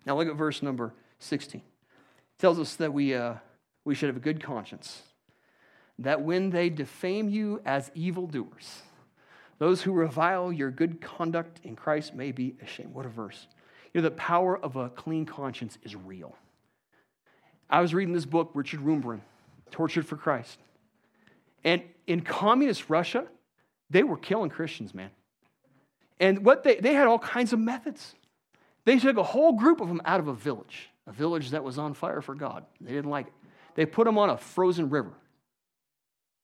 [0.06, 1.60] Now look at verse number 16.
[1.60, 3.34] It tells us that we, uh,
[3.84, 5.02] we should have a good conscience,
[5.98, 8.82] that when they defame you as evildoers,
[9.58, 12.94] those who revile your good conduct in Christ may be ashamed.
[12.94, 13.46] What a verse.
[13.92, 16.34] You know, the power of a clean conscience is real.
[17.68, 19.20] I was reading this book, Richard Wurmbrand,
[19.70, 20.58] Tortured for Christ.
[21.62, 23.26] And in communist Russia,
[23.90, 25.10] they were killing Christians, man.
[26.20, 28.14] And what they, they had all kinds of methods.
[28.84, 31.78] They took a whole group of them out of a village, a village that was
[31.78, 32.64] on fire for God.
[32.80, 33.32] They didn't like it.
[33.74, 35.12] They put them on a frozen river.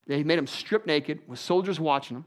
[0.06, 2.24] They made them strip naked with soldiers watching them.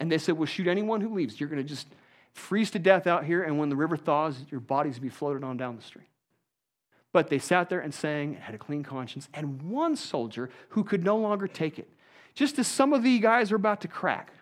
[0.00, 1.38] And they said, We'll shoot anyone who leaves.
[1.38, 1.86] You're going to just
[2.32, 3.42] freeze to death out here.
[3.42, 6.06] And when the river thaws, your bodies will be floated on down the stream.
[7.12, 9.28] But they sat there and sang, had a clean conscience.
[9.34, 11.88] And one soldier who could no longer take it,
[12.34, 14.32] just as some of the guys are about to crack,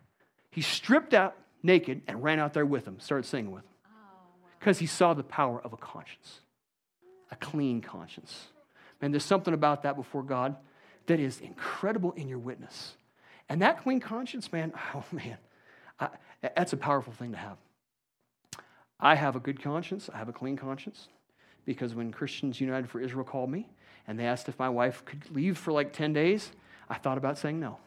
[0.51, 3.72] he stripped out naked and ran out there with them, started singing with them.
[3.87, 6.41] Oh, because he saw the power of a conscience,
[7.30, 8.47] a clean conscience.
[9.03, 10.57] Man, there's something about that before God
[11.07, 12.95] that is incredible in your witness.
[13.49, 15.36] And that clean conscience, man, oh man,
[16.01, 16.09] I,
[16.43, 17.59] that's a powerful thing to have.
[18.99, 21.09] I have a good conscience, I have a clean conscience,
[21.66, 23.68] because when Christians United for Israel called me
[24.07, 26.51] and they asked if my wife could leave for like 10 days,
[26.88, 27.78] I thought about saying no.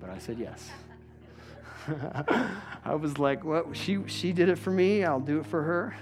[0.00, 0.70] But I said yes.
[2.84, 5.96] I was like, well, she, she did it for me, I'll do it for her.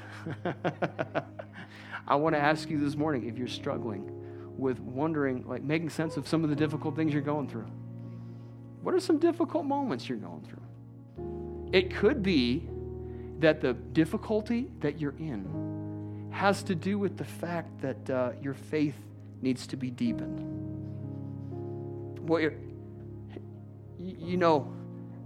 [2.09, 4.09] I want to ask you this morning if you're struggling
[4.57, 7.71] with wondering, like making sense of some of the difficult things you're going through.
[8.83, 11.71] What are some difficult moments you're going through?
[11.73, 12.69] It could be
[13.39, 18.55] that the difficulty that you're in has to do with the fact that uh, your
[18.55, 18.97] faith
[19.41, 20.41] needs to be deepened.
[22.21, 22.57] Well, you
[23.99, 24.73] you know,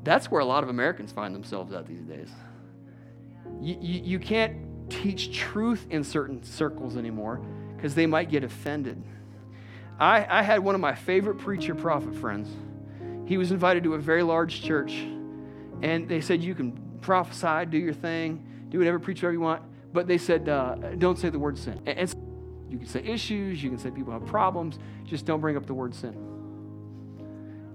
[0.06, 2.30] that's where a lot of Americans find themselves at these days.
[3.60, 7.40] You, you, you can't teach truth in certain circles anymore
[7.74, 9.02] because they might get offended.
[9.98, 12.48] I, I had one of my favorite preacher prophet friends.
[13.26, 14.92] He was invited to a very large church,
[15.82, 19.62] and they said, You can prophesy, do your thing, do whatever, preach whatever you want,
[19.92, 21.80] but they said, uh, Don't say the word sin.
[21.84, 22.14] And, and
[22.70, 25.74] you can say issues, you can say people have problems, just don't bring up the
[25.74, 26.35] word sin.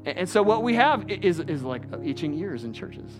[0.05, 3.11] And, so what we have is, is like itching ears in churches.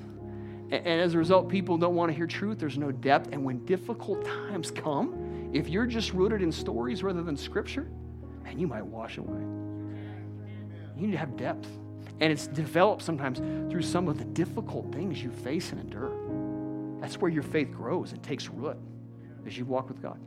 [0.71, 3.65] And as a result, people don't want to hear truth, there's no depth, and when
[3.65, 7.89] difficult times come, if you're just rooted in stories rather than scripture,
[8.43, 9.41] man, you might wash away.
[10.95, 11.67] You need to have depth.
[12.21, 13.39] And it's developed sometimes
[13.71, 17.01] through some of the difficult things you face and endure.
[17.01, 18.77] That's where your faith grows and takes root
[19.45, 20.19] as you walk with God.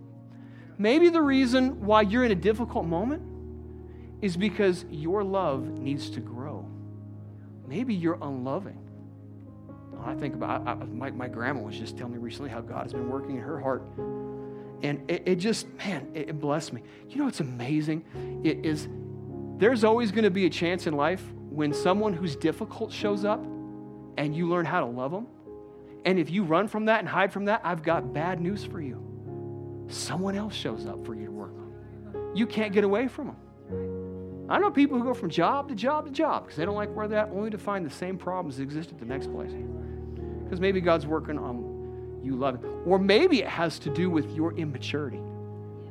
[0.77, 3.23] Maybe the reason why you're in a difficult moment
[4.23, 6.69] is because your love needs to grow.
[7.67, 8.79] Maybe you're unloving.
[10.05, 12.93] I think about I, my, my grandma was just telling me recently how God has
[12.93, 13.83] been working in her heart
[14.85, 16.83] and it, it just, man, it, it, blessed me.
[17.09, 18.05] You know what's amazing?
[18.45, 18.87] It is
[19.57, 23.43] there's always going to be a chance in life when someone who's difficult shows up
[24.19, 25.27] and you learn how to love them.
[26.05, 28.81] And if you run from that and hide from that, I've got bad news for
[28.81, 29.87] you.
[29.89, 32.37] Someone else shows up for you to work on.
[32.37, 33.37] You can't get away from them.
[34.49, 36.95] I know people who go from job to job to job because they don't like
[36.95, 39.53] where they're at, only to find the same problems that exist at the next place.
[40.45, 42.65] Because maybe God's working on you loving.
[42.87, 45.21] Or maybe it has to do with your immaturity.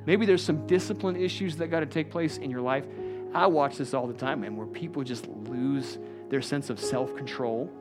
[0.06, 2.86] Maybe there's some discipline issues that got to take place in your life.
[3.34, 5.98] I watch this all the time, man, where people just lose
[6.30, 7.72] their sense of self control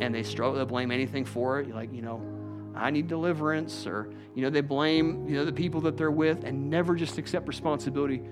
[0.00, 1.74] and they struggle to blame anything for it.
[1.74, 2.20] Like, you know,
[2.74, 6.44] I need deliverance, or, you know, they blame, you know, the people that they're with
[6.44, 8.22] and never just accept responsibility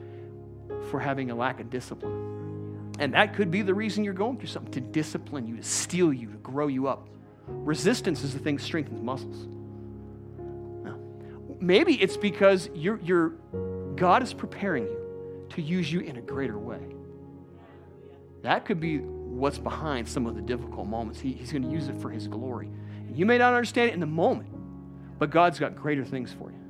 [0.92, 2.92] for having a lack of discipline.
[2.98, 6.12] And that could be the reason you're going through something to discipline you, to steel
[6.12, 7.08] you, to grow you up.
[7.48, 9.46] Resistance is the thing that strengthens muscles.
[10.84, 10.98] Now,
[11.58, 13.30] maybe it's because you're, you're,
[13.96, 16.82] God is preparing you to use you in a greater way.
[18.42, 21.20] That could be what's behind some of the difficult moments.
[21.20, 22.68] He, he's going to use it for His glory.
[23.06, 24.50] And you may not understand it in the moment,
[25.18, 26.60] but God's got greater things for you.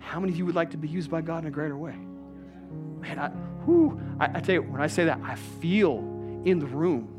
[0.00, 1.94] How many of you would like to be used by God in a greater way?
[3.04, 3.28] Man, I,
[3.64, 5.98] whew, I, I tell you, when I say that, I feel
[6.44, 7.10] in the room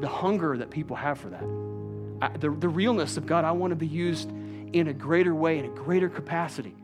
[0.00, 1.44] the hunger that people have for that
[2.40, 4.30] the, the realness of God, I want to be used
[4.72, 6.74] in a greater way, in a greater capacity.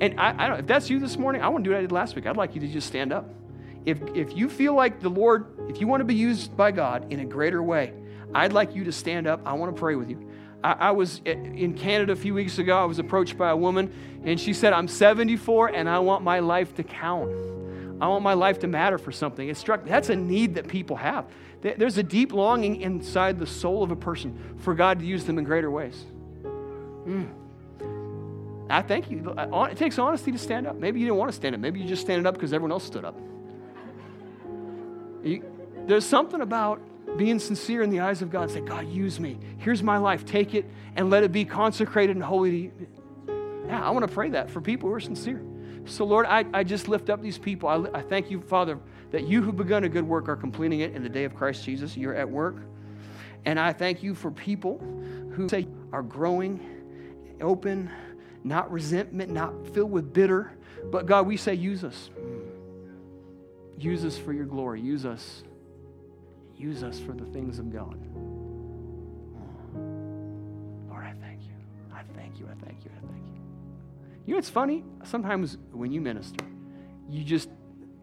[0.00, 1.82] And I, I don't, if that's you this morning, I want to do what I
[1.82, 2.26] did last week.
[2.26, 3.32] I'd like you to just stand up.
[3.84, 7.12] If, if you feel like the Lord, if you want to be used by God
[7.12, 7.92] in a greater way,
[8.34, 9.42] I'd like you to stand up.
[9.46, 10.28] I want to pray with you.
[10.62, 12.76] I, I was eh, in Canada a few weeks ago.
[12.76, 13.92] I was approached by a woman,
[14.24, 17.30] and she said, I'm 74 and I want my life to count.
[18.00, 19.48] I want my life to matter for something.
[19.48, 21.26] It struck that's a need that people have.
[21.62, 25.38] There's a deep longing inside the soul of a person for God to use them
[25.38, 26.04] in greater ways.
[27.06, 27.28] Mm.
[28.68, 29.34] I thank you.
[29.36, 30.76] It takes honesty to stand up.
[30.76, 31.60] Maybe you didn't want to stand up.
[31.60, 33.18] Maybe you just standing up because everyone else stood up.
[35.22, 35.44] You,
[35.86, 36.80] there's something about
[37.16, 38.50] being sincere in the eyes of God.
[38.50, 39.38] Say, God, use me.
[39.58, 40.24] Here's my life.
[40.24, 42.72] Take it and let it be consecrated and holy.
[43.66, 45.42] Yeah, I want to pray that for people who are sincere.
[45.86, 47.68] So, Lord, I, I just lift up these people.
[47.68, 48.78] I, I thank you, Father,
[49.10, 51.64] that you who begun a good work are completing it in the day of Christ
[51.64, 51.96] Jesus.
[51.96, 52.56] You're at work.
[53.44, 54.78] And I thank you for people
[55.32, 56.60] who say are growing,
[57.40, 57.90] open,
[58.42, 60.52] not resentment, not filled with bitter.
[60.90, 62.10] But God, we say, use us.
[63.78, 64.80] Use us for your glory.
[64.80, 65.42] Use us.
[66.56, 67.98] Use us for the things of God.
[74.26, 74.84] You know, it's funny.
[75.04, 76.44] Sometimes when you minister,
[77.08, 77.48] you just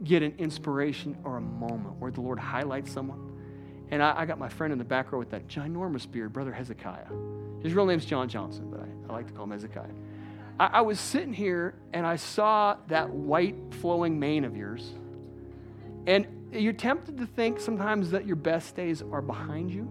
[0.04, 3.32] get an inspiration or a moment where the Lord highlights someone.
[3.90, 6.54] And I, I got my friend in the back row with that ginormous beard, Brother
[6.54, 7.08] Hezekiah.
[7.62, 9.94] His real name's John Johnson, but I, I like to call him Hezekiah.
[10.60, 14.92] I, I was sitting here and I saw that white flowing mane of yours.
[16.08, 19.90] And you're tempted to think sometimes that your best days are behind you.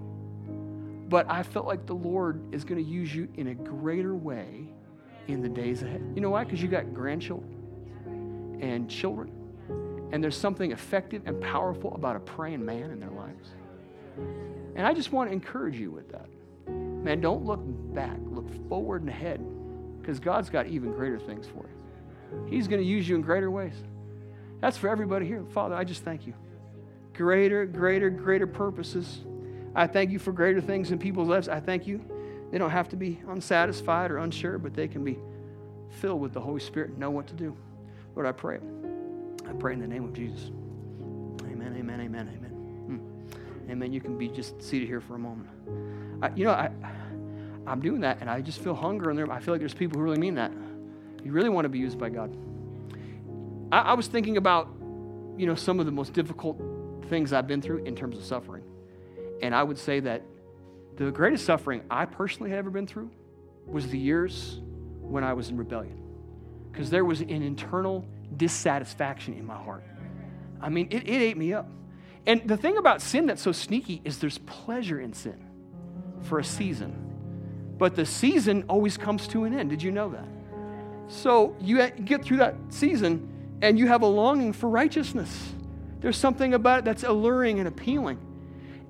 [1.09, 4.69] But I felt like the Lord is going to use you in a greater way
[5.33, 6.03] in the days ahead.
[6.15, 6.45] You know why?
[6.45, 9.33] Because you got grandchildren and children.
[10.13, 13.51] And there's something effective and powerful about a praying man in their lives.
[14.75, 16.27] And I just want to encourage you with that.
[16.69, 17.61] Man, don't look
[17.95, 19.41] back, look forward and ahead
[20.01, 22.47] because God's got even greater things for you.
[22.49, 23.75] He's going to use you in greater ways.
[24.61, 25.45] That's for everybody here.
[25.53, 26.35] Father, I just thank you.
[27.15, 29.21] Greater, greater, greater purposes.
[29.75, 31.49] I thank you for greater things in people's lives.
[31.49, 32.05] I thank you.
[32.51, 35.19] They don't have to be unsatisfied or unsure, but they can be
[36.01, 37.57] filled with the Holy Spirit and know what to do.
[38.15, 38.59] Lord, I pray.
[39.49, 40.51] I pray in the name of Jesus.
[41.43, 42.51] Amen, amen, amen, amen.
[42.87, 43.71] Hmm.
[43.71, 43.93] Amen.
[43.93, 45.49] You can be just seated here for a moment.
[46.23, 46.71] I, you know, I,
[47.67, 49.31] I'm doing that, and I just feel hunger in there.
[49.31, 50.53] I feel like there's people who really mean that.
[51.25, 52.37] You really want to be used by God.
[53.71, 54.69] I, I was thinking about,
[55.37, 56.61] you know, some of the most difficult
[57.09, 58.65] things I've been through in terms of suffering.
[59.43, 60.23] And I would say that
[61.05, 63.11] the greatest suffering I personally had ever been through
[63.67, 64.61] was the years
[65.01, 65.99] when I was in rebellion.
[66.71, 69.85] Because there was an internal dissatisfaction in my heart.
[70.61, 71.69] I mean, it, it ate me up.
[72.27, 75.49] And the thing about sin that's so sneaky is there's pleasure in sin
[76.23, 77.75] for a season.
[77.79, 79.71] But the season always comes to an end.
[79.71, 80.29] Did you know that?
[81.09, 85.55] So you get through that season and you have a longing for righteousness.
[86.01, 88.19] There's something about it that's alluring and appealing.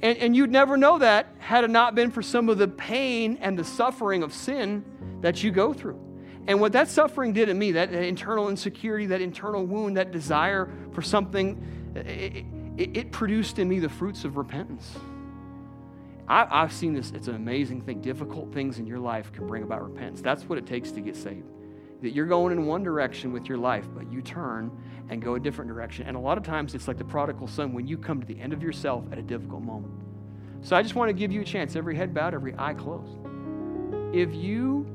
[0.03, 3.39] And, and you'd never know that had it not been for some of the pain
[3.41, 4.85] and the suffering of sin
[5.21, 6.01] that you go through.
[6.47, 10.71] And what that suffering did in me, that internal insecurity, that internal wound, that desire
[10.93, 12.45] for something, it,
[12.79, 14.97] it, it produced in me the fruits of repentance.
[16.27, 18.01] I, I've seen this, it's an amazing thing.
[18.01, 20.23] Difficult things in your life can bring about repentance.
[20.23, 21.60] That's what it takes to get saved
[22.03, 24.71] that you're going in one direction with your life, but you turn
[25.11, 26.07] and go a different direction.
[26.07, 28.41] And a lot of times it's like the prodigal son when you come to the
[28.41, 29.93] end of yourself at a difficult moment.
[30.63, 33.17] So I just want to give you a chance, every head bowed, every eye closed.
[34.15, 34.87] If you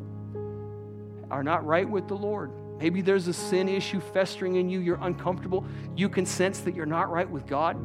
[1.31, 4.99] are not right with the Lord, maybe there's a sin issue festering in you, you're
[5.01, 7.77] uncomfortable, you can sense that you're not right with God.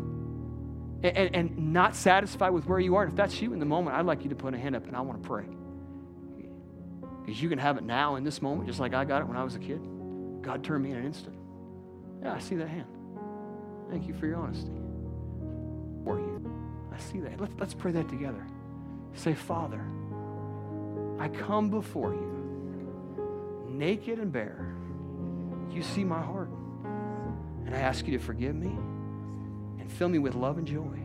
[1.02, 3.04] And, and, not satisfied with where you are.
[3.04, 4.86] And if that's you in the moment, I'd like you to put a hand up
[4.86, 5.46] and I want to pray.
[7.30, 9.36] Because you can have it now in this moment, just like I got it when
[9.36, 9.80] I was a kid.
[10.42, 11.36] God turned me in an instant.
[12.20, 12.88] Yeah, I see that hand.
[13.88, 14.72] Thank you for your honesty.
[16.02, 16.52] For you.
[16.92, 17.40] I see that.
[17.40, 18.44] Let's, let's pray that together.
[19.14, 19.80] Say, Father,
[21.20, 24.74] I come before you, naked and bare.
[25.70, 26.50] You see my heart.
[27.64, 28.76] And I ask you to forgive me
[29.78, 30.98] and fill me with love and joy.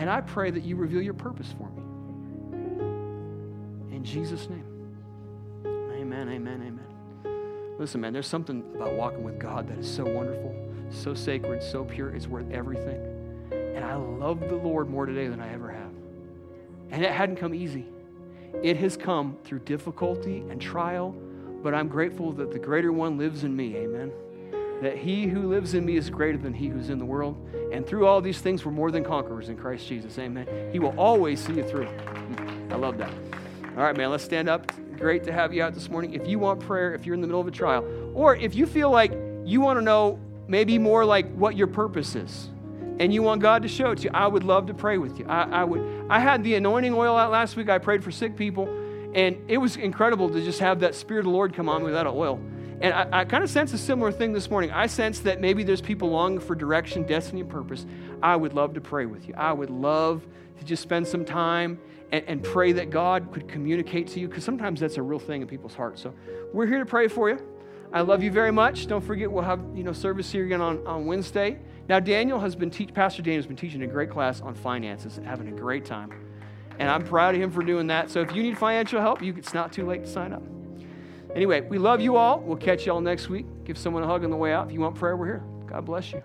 [0.00, 1.81] And I pray that you reveal your purpose for me.
[4.02, 4.64] In Jesus' name.
[5.64, 7.76] Amen, amen, amen.
[7.78, 10.52] Listen, man, there's something about walking with God that is so wonderful,
[10.90, 12.10] so sacred, so pure.
[12.10, 13.00] It's worth everything.
[13.52, 15.92] And I love the Lord more today than I ever have.
[16.90, 17.86] And it hadn't come easy,
[18.60, 21.14] it has come through difficulty and trial.
[21.62, 23.76] But I'm grateful that the greater one lives in me.
[23.76, 24.10] Amen
[24.82, 27.36] that he who lives in me is greater than he who's in the world.
[27.72, 30.18] And through all these things, we're more than conquerors in Christ Jesus.
[30.18, 30.72] Amen.
[30.72, 31.86] He will always see you through.
[32.68, 33.12] I love that.
[33.74, 34.70] All right, man, let's stand up.
[34.98, 36.12] Great to have you out this morning.
[36.12, 38.66] If you want prayer, if you're in the middle of a trial, or if you
[38.66, 39.12] feel like
[39.46, 42.50] you want to know maybe more like what your purpose is,
[43.00, 45.18] and you want God to show it to you, I would love to pray with
[45.18, 45.24] you.
[45.26, 46.06] I, I would.
[46.10, 47.70] I had the anointing oil out last week.
[47.70, 48.68] I prayed for sick people,
[49.14, 51.86] and it was incredible to just have that Spirit of the Lord come on me
[51.86, 52.38] without oil.
[52.82, 54.70] And I, I kind of sense a similar thing this morning.
[54.70, 57.86] I sense that maybe there's people longing for direction, destiny, and purpose.
[58.22, 59.34] I would love to pray with you.
[59.34, 60.26] I would love
[60.58, 61.78] to just spend some time
[62.12, 65.42] and, and pray that God could communicate to you, because sometimes that's a real thing
[65.42, 66.00] in people's hearts.
[66.00, 66.14] So
[66.52, 67.40] we're here to pray for you.
[67.92, 68.86] I love you very much.
[68.86, 71.58] Don't forget, we'll have you know service here again on, on Wednesday.
[71.88, 75.20] Now, Daniel has been teach, Pastor Daniel has been teaching a great class on finances,
[75.24, 76.12] having a great time.
[76.78, 78.10] And I'm proud of him for doing that.
[78.10, 80.42] So if you need financial help, you, it's not too late to sign up.
[81.34, 82.40] Anyway, we love you all.
[82.40, 83.46] We'll catch you all next week.
[83.64, 84.66] Give someone a hug on the way out.
[84.66, 85.44] If you want prayer, we're here.
[85.66, 86.22] God bless you.